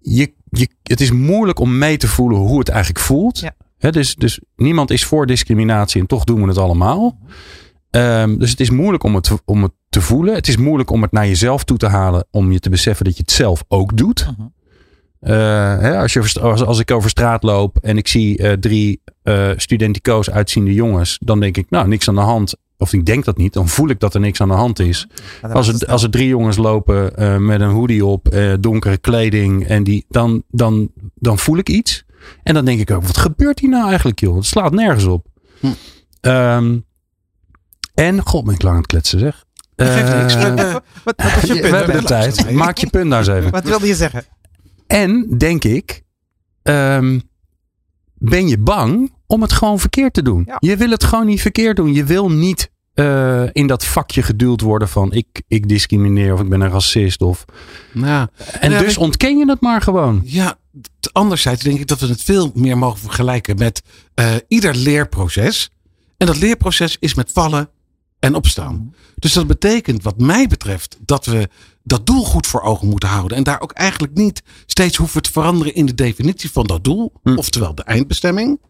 [0.00, 3.38] je, je, het is moeilijk om mee te voelen hoe het eigenlijk voelt.
[3.38, 3.54] Ja.
[3.78, 7.18] Hè, dus, dus niemand is voor discriminatie en toch doen we het allemaal.
[7.96, 10.34] Um, dus het is moeilijk om het, om het te voelen.
[10.34, 12.26] Het is moeilijk om het naar jezelf toe te halen.
[12.30, 14.26] Om je te beseffen dat je het zelf ook doet.
[14.36, 14.48] Mhm.
[15.20, 15.32] Uh,
[15.78, 19.50] hè, als, je, als, als ik over straat loop en ik zie uh, drie uh,
[19.56, 21.18] studentico's uitziende jongens.
[21.20, 22.56] Dan denk ik, nou, niks aan de hand.
[22.78, 23.52] Of ik denk dat niet.
[23.52, 25.06] Dan voel ik dat er niks aan de hand is.
[25.42, 27.12] Ja, Als er, als er drie jongens lopen
[27.46, 29.66] met een hoodie op, donkere kleding.
[29.66, 32.04] En die, dan, dan, dan voel ik iets.
[32.42, 34.36] En dan denk ik ook, wat gebeurt hier nou eigenlijk joh?
[34.36, 35.26] Het slaat nergens op.
[35.60, 35.66] Hm.
[36.20, 36.85] Um,
[37.96, 39.44] en, god ben ik lang aan het kletsen zeg.
[39.76, 41.70] Uh, wat, wat je punt?
[41.70, 42.50] We hebben de tijd.
[42.50, 43.50] Maak je punt nou eens even.
[43.50, 44.24] Wat wilde je zeggen?
[44.86, 46.02] En denk ik,
[46.62, 47.22] um,
[48.14, 50.42] ben je bang om het gewoon verkeerd te doen?
[50.46, 50.56] Ja.
[50.58, 51.92] Je wil het gewoon niet verkeerd doen.
[51.92, 56.48] Je wil niet uh, in dat vakje geduwd worden van ik, ik discrimineer of ik
[56.48, 57.22] ben een racist.
[57.22, 57.44] Of...
[58.60, 59.00] En dus ik...
[59.00, 60.22] ontken je het maar gewoon.
[60.24, 60.58] Ja,
[61.12, 63.82] anderzijds denk ik dat we het veel meer mogen vergelijken met
[64.20, 65.70] uh, ieder leerproces.
[66.16, 67.70] En dat leerproces is met vallen
[68.18, 68.94] en opstaan.
[69.14, 71.48] Dus dat betekent, wat mij betreft, dat we
[71.82, 73.36] dat doel goed voor ogen moeten houden.
[73.36, 77.12] En daar ook eigenlijk niet steeds hoeven te veranderen in de definitie van dat doel.
[77.22, 77.36] Hm.
[77.36, 78.60] Oftewel de eindbestemming.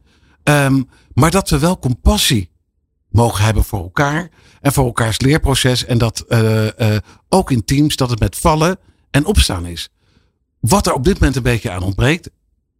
[0.44, 2.50] Um, maar dat we wel compassie
[3.08, 4.30] mogen hebben voor elkaar.
[4.60, 5.84] En voor elkaars leerproces.
[5.84, 6.96] En dat uh, uh,
[7.28, 8.78] ook in teams dat het met vallen
[9.10, 9.88] en opstaan is.
[10.60, 12.30] Wat er op dit moment een beetje aan ontbreekt.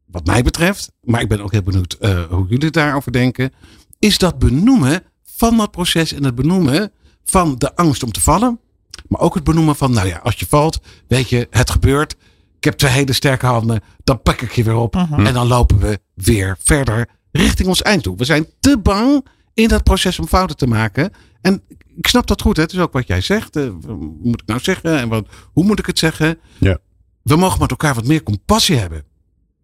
[0.07, 0.93] Wat mij betreft.
[1.01, 3.53] Maar ik ben ook heel benieuwd uh, hoe jullie daarover denken.
[3.99, 5.03] Is dat benoemen
[5.37, 6.13] van dat proces.
[6.13, 6.93] En het benoemen
[7.25, 8.61] van de angst om te vallen.
[9.09, 12.17] Maar ook het benoemen van, nou ja, als je valt, weet je, het gebeurt.
[12.57, 13.81] Ik heb twee hele sterke handen.
[14.05, 14.97] Dan pak ik je weer op.
[14.97, 15.27] Uh -huh.
[15.27, 18.17] En dan lopen we weer verder richting ons einddoel.
[18.17, 21.13] We zijn te bang in dat proces om fouten te maken.
[21.41, 21.63] En
[21.97, 22.57] ik snap dat goed.
[22.57, 22.63] Hè?
[22.63, 23.57] Het is ook wat jij zegt.
[23.57, 24.99] Uh, wat moet ik nou zeggen?
[24.99, 26.39] En wat, hoe moet ik het zeggen?
[26.59, 26.79] Ja.
[27.23, 29.05] We mogen met elkaar wat meer compassie hebben.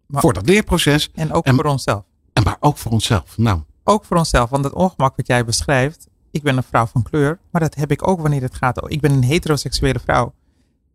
[0.07, 1.09] Maar, voor dat leerproces.
[1.13, 2.03] En ook en, voor onszelf.
[2.33, 3.37] En maar ook voor onszelf.
[3.37, 3.61] Nou.
[3.83, 4.49] Ook voor onszelf.
[4.49, 6.07] Want het ongemak wat jij beschrijft.
[6.31, 7.39] Ik ben een vrouw van kleur.
[7.51, 8.91] Maar dat heb ik ook wanneer het gaat.
[8.91, 10.33] Ik ben een heteroseksuele vrouw.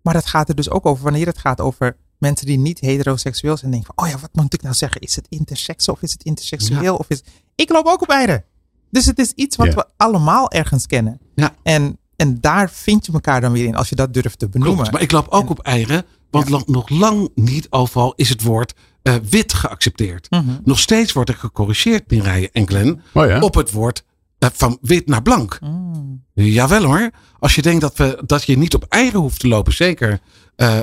[0.02, 3.56] Maar dat gaat er dus ook over wanneer het gaat over mensen die niet heteroseksueel
[3.56, 3.70] zijn.
[3.70, 5.00] Denken van, oh ja, wat moet ik nou zeggen?
[5.00, 6.82] Is het intersex of is het interseksueel?
[6.82, 6.92] Ja.
[6.92, 7.22] Of is...
[7.54, 8.44] Ik loop ook op eieren.
[8.90, 9.74] Dus het is iets wat ja.
[9.74, 11.20] we allemaal ergens kennen.
[11.34, 11.54] Ja.
[11.62, 14.76] En, en daar vind je elkaar dan weer in als je dat durft te benoemen.
[14.76, 16.04] Klopt, maar ik loop ook en, op eieren.
[16.30, 16.62] Want ja.
[16.66, 18.74] nog lang niet overal is het woord
[19.08, 20.26] uh, wit geaccepteerd.
[20.30, 20.60] Mm -hmm.
[20.64, 23.40] Nog steeds wordt er gecorrigeerd, Mireille en Glenn, oh ja?
[23.40, 24.04] op het woord
[24.38, 25.58] uh, van wit naar blank.
[25.60, 26.24] Mm.
[26.34, 27.10] Jawel hoor.
[27.38, 30.20] Als je denkt dat, we, dat je niet op eieren hoeft te lopen, zeker.
[30.56, 30.80] Uh,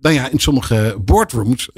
[0.00, 1.70] nou ja, in sommige boardrooms,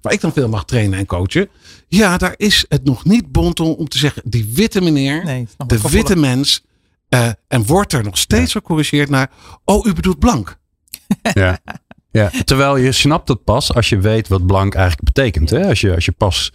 [0.00, 1.48] waar ik dan veel mag trainen en coachen.
[1.88, 5.48] Ja, daar is het nog niet bont om, om te zeggen, die witte meneer, nee,
[5.66, 6.64] de witte mens.
[7.48, 8.60] en wordt er nog steeds ja.
[8.60, 9.30] gecorrigeerd naar,
[9.64, 10.58] oh, u bedoelt blank.
[11.34, 11.58] Ja.
[12.18, 15.50] Ja, terwijl je snapt het pas als je weet wat blank eigenlijk betekent.
[15.50, 15.68] Hè?
[15.68, 16.52] Als, je, als je pas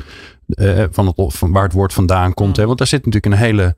[0.47, 2.57] eh, van, het, van waar het woord vandaan komt.
[2.57, 2.66] Hè?
[2.66, 3.76] Want daar zit natuurlijk een hele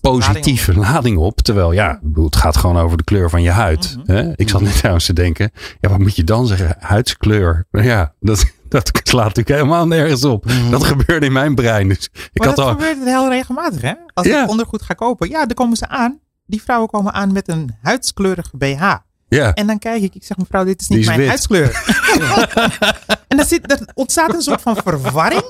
[0.00, 1.40] positieve lading op.
[1.40, 3.96] Terwijl ja, het gaat gewoon over de kleur van je huid.
[3.98, 4.12] Mhm.
[4.12, 4.32] hè?
[4.34, 5.50] Ik zat net trouwens te denken.
[5.80, 6.76] Ja, wat moet je dan zeggen?
[6.78, 7.66] Huidskleur.
[7.70, 10.46] Ja, dat, dat slaat natuurlijk helemaal nergens op.
[10.70, 11.88] Dat gebeurde in mijn brein.
[11.88, 12.70] Dus ik had dat al.
[12.72, 13.92] gebeurt heel regelmatig, hè?
[14.14, 14.42] Als Ja.
[14.42, 16.20] ik ondergoed ga kopen, ja, dan komen ze aan.
[16.46, 18.94] Die vrouwen komen aan met een huidskleurige BH.
[19.34, 21.28] Ja, En dan kijk ik, ik zeg mevrouw, dit is niet is mijn wit.
[21.28, 21.82] huidskleur.
[23.28, 25.42] en dan zit, er ontstaat een soort van verwarring.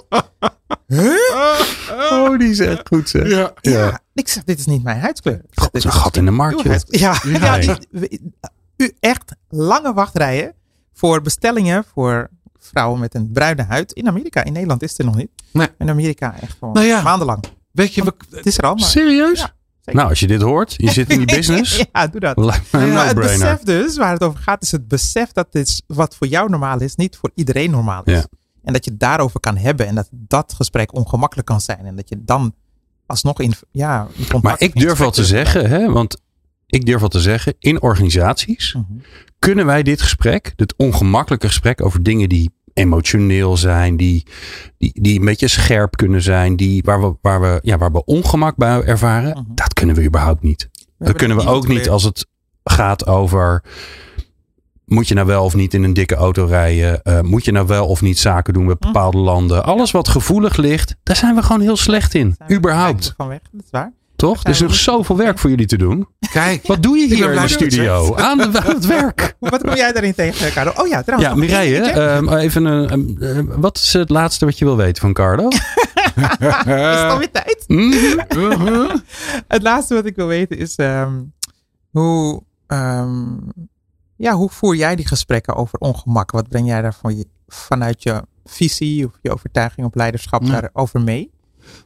[2.10, 3.28] oh, die is echt goed zeg.
[3.28, 3.52] Ja.
[3.60, 4.00] Ja.
[4.14, 5.40] Ik zeg, dit is niet mijn huidskleur.
[5.54, 6.62] God, dit een is gat in de markt.
[6.62, 6.76] joh.
[6.86, 7.54] Ja, ja.
[7.56, 7.76] Ja.
[7.90, 8.32] die-
[8.76, 10.54] u echt lange wachtrijen
[10.92, 13.92] voor bestellingen voor vrouwen met een bruine huid.
[13.92, 15.30] In Amerika, in Nederland is het er nog niet.
[15.52, 15.68] Nee.
[15.78, 17.02] In Amerika echt gewoon Nou ja.
[17.02, 17.44] maandenlang.
[17.72, 18.88] Weet je, we, Het is er al, maar...
[18.88, 19.52] Serieus?
[19.84, 19.94] Ja, zeker.
[19.94, 21.84] nou, als je dit hoort, je zit in die business.
[21.92, 22.36] ja, doe dat.
[22.36, 26.26] Maar het besef dus, waar het over gaat, is het besef dat dit wat voor
[26.26, 28.12] jou normaal is, niet voor iedereen normaal is.
[28.14, 28.24] Ja.
[28.64, 31.78] En dat je het daarover kan hebben en dat dat gesprek ongemakkelijk kan zijn.
[31.86, 32.54] En dat je dan
[33.06, 36.20] alsnog in, ja, in contact Maar ik durf wel te zeggen, hè, want
[36.66, 38.84] ik durf wel te zeggen, in organisaties Mhm.
[39.38, 44.26] kunnen wij dit gesprek, dit ongemakkelijke gesprek over dingen die emotioneel zijn, die,
[44.78, 48.04] die, die een beetje scherp kunnen zijn, die, waar, we, waar, we, ja, waar we
[48.04, 49.42] ongemak bij ervaren, Mhm.
[49.54, 50.70] dat kunnen we überhaupt niet.
[50.98, 52.26] Dat kunnen we ook niet als het
[52.64, 53.62] gaat over.
[54.84, 57.02] Moet je nou wel of niet in een dikke auto rijden?
[57.02, 58.92] Eh, moet je nou wel of niet zaken doen met Mhm.
[58.92, 59.64] bepaalde landen?
[59.64, 62.34] Alles wat gevoelig ligt, daar zijn we gewoon heel slecht in.
[62.36, 63.06] Zijn we Überhaupt.
[63.06, 63.92] er Van weg, dat is waar.
[64.22, 64.44] Toch?
[64.44, 66.08] Er is nog zoveel werk voor jullie te doen.
[66.32, 66.66] kijk.
[66.66, 68.16] Wat doe je hier in de studio?
[68.16, 69.34] Aan, de, aan het werk.
[69.38, 70.72] Wat kom jij daarin tegen, Carlo?
[70.76, 71.32] Oh ja, trouwens.
[71.32, 75.12] Ja, Mireille, ehm, even een, eh, wat is het laatste wat je wil weten van
[75.12, 75.48] Carlo?
[75.48, 75.58] is
[77.00, 77.64] het alweer tijd?
[77.68, 78.96] Mhm.
[79.48, 81.20] Het laatste wat ik wil weten is ehm,
[81.90, 83.36] hoe, ehm,
[84.16, 86.30] ja, hoe voer jij die gesprekken over ongemak?
[86.30, 90.60] Wat breng jij daar van je, vanuit je visie of je overtuiging op leiderschap Ja.
[90.60, 91.30] daarover mee?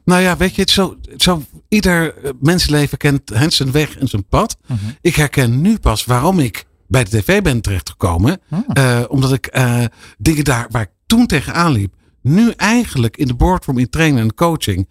[0.05, 4.07] Nou ja, weet je, het zo, zo, ieder eh, mensenleven kent hè, zijn weg en
[4.07, 4.57] zijn pad.
[4.67, 4.79] Mhm.
[5.01, 8.41] Ik herken nu pas waarom ik bij de tv ben terechtgekomen.
[8.73, 9.83] Eh, omdat ik eh,
[10.17, 14.33] dingen daar waar ik toen tegenaan liep, nu eigenlijk in de boardroom, in training en
[14.33, 14.89] coaching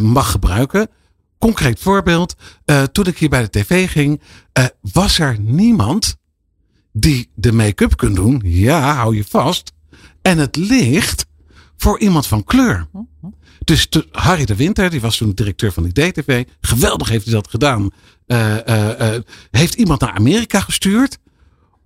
[0.00, 0.88] mag gebruiken.
[1.38, 2.34] Concreet voorbeeld,
[2.92, 4.20] toen ik hier bij de tv ging,
[4.80, 6.16] was er niemand
[6.92, 8.40] die de make-up kon doen.
[8.44, 9.72] Ja, hou je vast.
[10.22, 11.26] En het licht
[11.76, 12.88] voor iemand van kleur.
[13.64, 16.44] Dus te- Harry de Winter, die was toen directeur van die DTV.
[16.60, 17.90] Geweldig heeft hij dat gedaan.
[18.26, 21.18] Eh, eh, eh, heeft iemand naar Amerika gestuurd.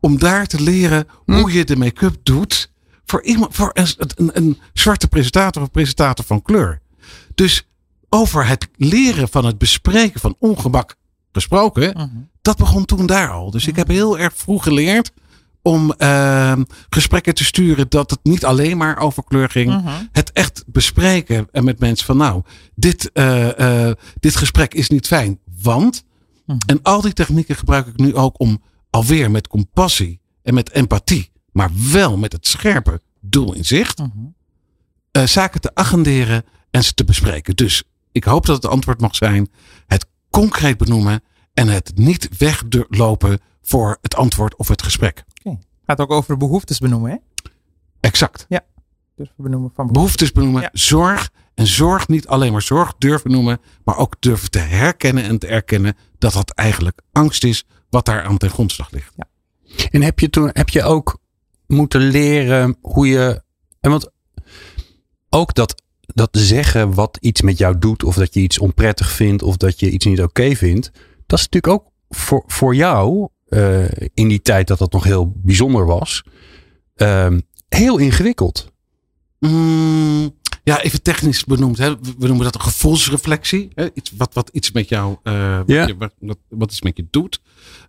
[0.00, 2.70] Om daar te leren hoe je de make-up doet.
[3.04, 6.80] Voor, iemand, voor een, een, een zwarte presentator of presentator van kleur.
[7.34, 7.68] Dus
[8.08, 10.96] over het leren van het bespreken van ongemak
[11.32, 11.92] gesproken.
[11.96, 12.08] Mhm.
[12.42, 13.50] Dat begon toen daar al.
[13.50, 15.12] Dus ik heb heel erg vroeg geleerd
[15.66, 16.56] om eh,
[16.88, 19.70] gesprekken te sturen dat het niet alleen maar over kleur ging.
[19.70, 19.88] Mhm.
[20.12, 22.42] Het echt bespreken en met mensen van nou,
[22.74, 25.38] dit, eh, eh, dit gesprek is niet fijn.
[25.62, 26.04] Want,
[26.46, 26.58] Mhm.
[26.66, 31.30] en al die technieken gebruik ik nu ook om alweer met compassie en met empathie,
[31.52, 34.08] maar wel met het scherpe doel in zicht, Mhm.
[35.10, 37.56] eh, zaken te agenderen en ze te bespreken.
[37.56, 39.50] Dus ik hoop dat het antwoord mag zijn
[39.86, 41.22] het concreet benoemen
[41.54, 45.24] en het niet weglopen voor het antwoord of het gesprek.
[45.86, 47.16] Gaat ook over behoeftes benoemen, hè?
[48.00, 48.46] Exact.
[49.16, 50.70] Dus benoemen van Behoeftes benoemen, Ja.
[50.72, 51.30] zorg.
[51.54, 55.46] En zorg niet alleen maar zorg durven noemen, maar ook durven te herkennen en te
[55.46, 59.14] erkennen dat dat eigenlijk angst is wat daar aan ten grondslag ligt.
[59.90, 61.18] En heb je toen heb je ook
[61.66, 63.42] moeten leren hoe je.
[63.80, 64.10] En want
[65.30, 69.42] ook dat, dat zeggen wat iets met jou doet, of dat je iets onprettig vindt,
[69.42, 70.90] of dat je iets niet oké vindt.
[71.26, 73.84] Dat is natuurlijk ook voor, voor jou, eh,
[74.14, 76.22] in die tijd dat dat nog heel bijzonder was,
[76.96, 78.72] ehm, heel ingewikkeld.
[79.40, 81.78] Mm, ja, even technisch benoemd.
[81.78, 81.96] Hè.
[81.98, 83.68] We noemen dat een gevoelsreflectie.
[83.74, 83.88] Hè.
[83.94, 85.66] Iets, wat, wat iets met jou, eh, wat,
[85.98, 87.40] wat, wat- wat iets met je doet.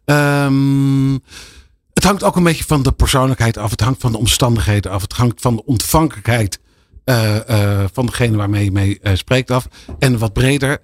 [0.06, 1.14] Ehm,
[1.94, 3.72] het hangt ook een beetje van de persoonlijkheid af.
[3.72, 5.02] Het hangt van de omstandigheden af.
[5.02, 6.60] Het hangt van de ontvankelijkheid
[7.04, 9.68] eh, van degene waarmee je mee spreekt af.
[10.00, 10.80] En wat breder,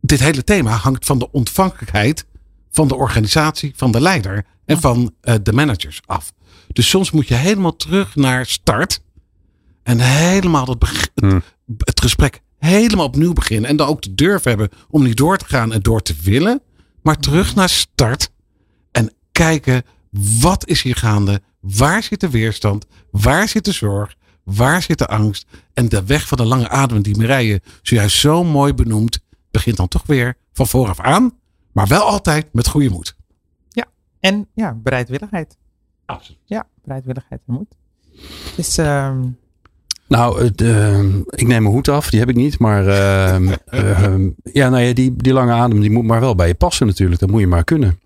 [0.00, 2.26] dit hele thema hangt van de ontvankelijkheid
[2.72, 6.32] van de organisatie, van de leider en van eh, de managers af.
[6.68, 9.00] Dus soms moet je helemaal terug naar start.
[9.82, 11.42] En helemaal het, Hmm.
[11.78, 13.70] het gesprek helemaal opnieuw beginnen.
[13.70, 16.62] En dan ook de durf hebben om niet door te gaan en door te willen.
[17.02, 18.30] Maar terug naar start.
[18.92, 19.82] En kijken,
[20.40, 21.40] wat is hier gaande?
[21.60, 22.86] Waar zit de weerstand?
[23.10, 24.14] Waar zit de zorg?
[24.44, 25.46] Waar zit de angst?
[25.74, 29.18] En de weg van de lange adem die Mireille zojuist zo mooi benoemt.
[29.50, 31.32] Begint dan toch weer van vooraf aan.
[31.72, 33.20] Maar wel altijd met goede moed.
[34.20, 35.56] En ja, bereidwilligheid.
[36.06, 36.40] Absoluut.
[36.44, 37.74] Ja, bereidwilligheid en moed.
[38.56, 39.20] Dus ehm,
[40.08, 42.10] Nou, het, ehm, ik neem mijn hoed af.
[42.10, 42.58] Die heb ik niet.
[42.58, 46.46] Maar ehm, ehm, ja, nou ja, die, die lange adem die moet maar wel bij
[46.46, 47.20] je passen natuurlijk.
[47.20, 48.00] Dat moet je maar kunnen.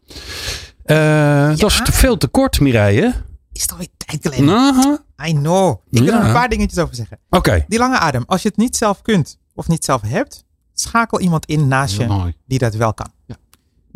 [0.85, 3.13] Eh Dat is te veel te kort, Mireille.
[3.53, 4.55] is het alweer tijd geleden?
[4.55, 5.05] Aha.
[5.27, 5.71] I know.
[5.91, 6.21] Ik wil Ja.
[6.21, 7.19] er een paar dingetjes over zeggen.
[7.31, 7.65] Oké.
[7.69, 8.23] Die lange adem.
[8.27, 10.45] Als je het niet zelf kunt of niet zelf hebt,
[10.75, 12.35] schakel iemand in naast Heel je mooi.
[12.47, 13.11] die dat wel kan.
[13.27, 13.37] Ja.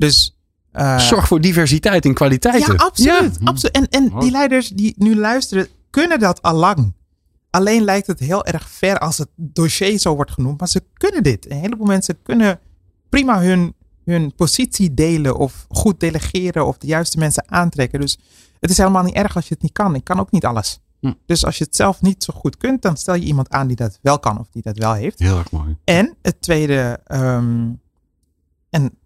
[0.01, 0.39] Dus
[0.73, 2.73] eh, Zorg voor diversiteit in kwaliteiten.
[2.73, 3.37] Ja, absoluut.
[3.41, 3.47] Ja.
[3.47, 3.77] absoluut.
[3.77, 6.95] En, en die leiders die nu luisteren, kunnen dat al lang.
[7.51, 10.59] Alleen lijkt het heel erg ver als het dossier zo wordt genoemd.
[10.59, 11.51] Maar ze kunnen dit.
[11.51, 12.61] Een heleboel mensen kunnen
[13.09, 13.75] prima hun,
[14.05, 18.01] hun positie delen of goed delegeren of de juiste mensen aantrekken.
[18.01, 18.19] Dus
[18.61, 19.95] het is helemaal niet erg als je het niet kan.
[19.95, 20.81] Ik kan ook niet alles.
[21.01, 21.13] Hm.
[21.27, 23.77] Dus als je het zelf niet zo goed kunt, dan stel je iemand aan die
[23.77, 25.19] dat wel kan of die dat wel heeft.
[25.19, 25.77] Heel erg mooi.
[25.85, 27.69] En het tweede, ehm,
[28.71, 28.99] en,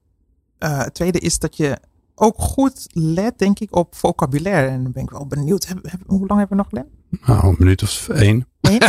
[0.65, 1.79] eh, het tweede is dat je
[2.15, 4.69] ook goed let, denk ik, op vocabulaire.
[4.69, 5.67] En dan ben ik wel benieuwd.
[5.67, 6.89] Heb, heb- hoe lang hebben we nog, Glenn?
[7.27, 8.47] Nou, een minuut of één.
[8.61, 8.79] Nee?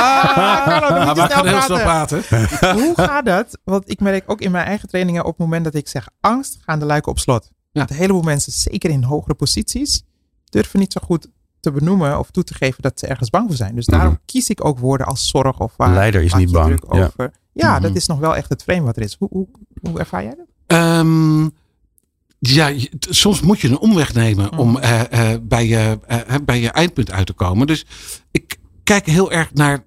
[0.00, 2.22] Ah, maar kan heel snel praten.
[2.80, 3.58] Hoe gaat dat?
[3.64, 6.58] Want ik merk ook in mijn eigen trainingen op het moment dat ik zeg angst,
[6.60, 7.44] gaan de luiken op slot.
[7.52, 7.52] Ja.
[7.72, 10.02] Want een heleboel mensen, zeker in hogere posities,
[10.44, 11.28] durven niet zo goed
[11.60, 13.74] te benoemen of toe te geven dat ze ergens bang voor zijn.
[13.74, 14.20] Dus daarom Mhm.
[14.24, 15.94] kies ik ook woorden als zorg of waar.
[15.94, 16.66] Leider is niet bang.
[16.80, 17.04] druk Ja.
[17.04, 17.32] Over.
[17.52, 17.82] Ja, Mhm.
[17.82, 19.16] dat is nog wel echt het frame wat er is.
[19.18, 19.48] Hoe, hoe,
[19.80, 20.46] hoe ervaar jij dat?
[20.68, 21.48] Ehm,
[22.38, 24.58] ja, soms moet je een omweg nemen Mm.
[24.58, 27.66] om eh, eh, bij, je, eh, bij je eindpunt uit te komen.
[27.66, 27.86] Dus
[28.30, 29.84] ik kijk heel erg naar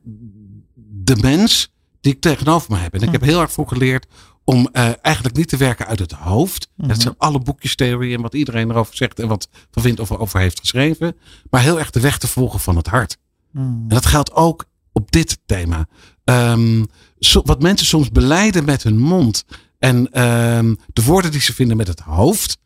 [1.03, 1.71] de mens
[2.01, 2.93] die ik tegenover me heb.
[2.93, 3.11] En ik Mm.
[3.11, 4.05] heb heel erg voor geleerd
[4.43, 6.69] om eh, eigenlijk niet te werken uit het hoofd.
[6.75, 6.87] Mhm.
[6.87, 10.39] Dat zijn alle boekjestheorieën en wat iedereen erover zegt en wat van vindt of over
[10.39, 11.15] heeft geschreven.
[11.49, 13.17] Maar heel erg de weg te volgen van het hart.
[13.53, 15.87] En dat geldt ook op dit thema.
[16.23, 16.83] Ehm,
[17.19, 19.45] zo- wat mensen soms beleiden met hun mond
[19.81, 22.57] en ehm, de woorden die ze vinden met het hoofd,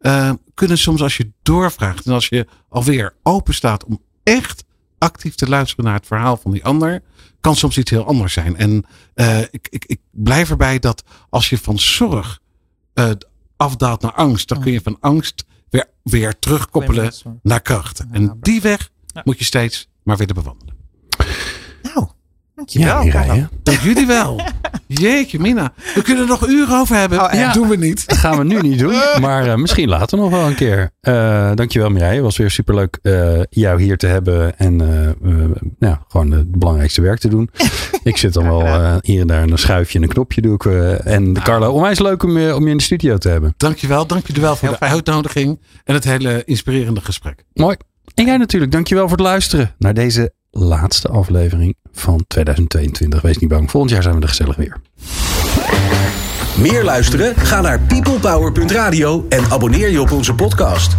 [0.00, 4.64] ehm, kunnen soms als je doorvraagt en als je alweer open staat om echt
[4.98, 7.02] actief te luisteren naar het verhaal van die ander,
[7.40, 8.56] kan soms iets heel anders zijn.
[8.56, 12.40] En eh, ik, ik, ik blijf erbij dat als je van zorg
[12.94, 13.10] eh,
[13.56, 17.12] afdaalt naar angst, dan kun je van angst weer, weer terugkoppelen
[17.42, 18.04] naar kracht.
[18.10, 18.90] En die weg
[19.24, 20.79] moet je steeds maar willen bewandelen.
[22.72, 23.34] Nou, dankjewel.
[23.34, 23.48] Ja.
[23.62, 24.40] Dank jullie wel.
[24.86, 25.72] Jeetje, Mina.
[25.94, 27.18] We kunnen er nog uren over hebben.
[27.18, 27.36] Oh, echt?
[27.36, 27.52] ja.
[27.52, 28.08] doen we niet.
[28.08, 30.90] Dat gaan we nu niet doen, maar eh, misschien later nog wel een keer.
[31.00, 32.14] Eh dankjewel Mireille.
[32.14, 34.76] Het was weer superleuk eh jou hier te hebben en
[35.78, 37.50] nou, gewoon het belangrijkste werk te doen.
[38.02, 40.64] ik zit dan wel eh, hier en daar een schuifje en een knopje doe ik.
[40.64, 43.54] eh, en Carla, onwijs leuk om je, om je in de studio te hebben.
[43.56, 44.06] Dankjewel.
[44.06, 47.44] Dank jullie wel voor Heel de uitnodiging en het hele inspirerende gesprek.
[47.52, 47.76] Mooi.
[48.14, 53.22] En jij natuurlijk, dankjewel voor het luisteren naar deze laatste aflevering van 2022.
[53.22, 54.76] Wees niet bang, volgend jaar zijn we er gezellig weer.
[56.56, 57.36] Meer luisteren?
[57.36, 60.96] Ga naar peoplepower.radio en abonneer je op onze podcast.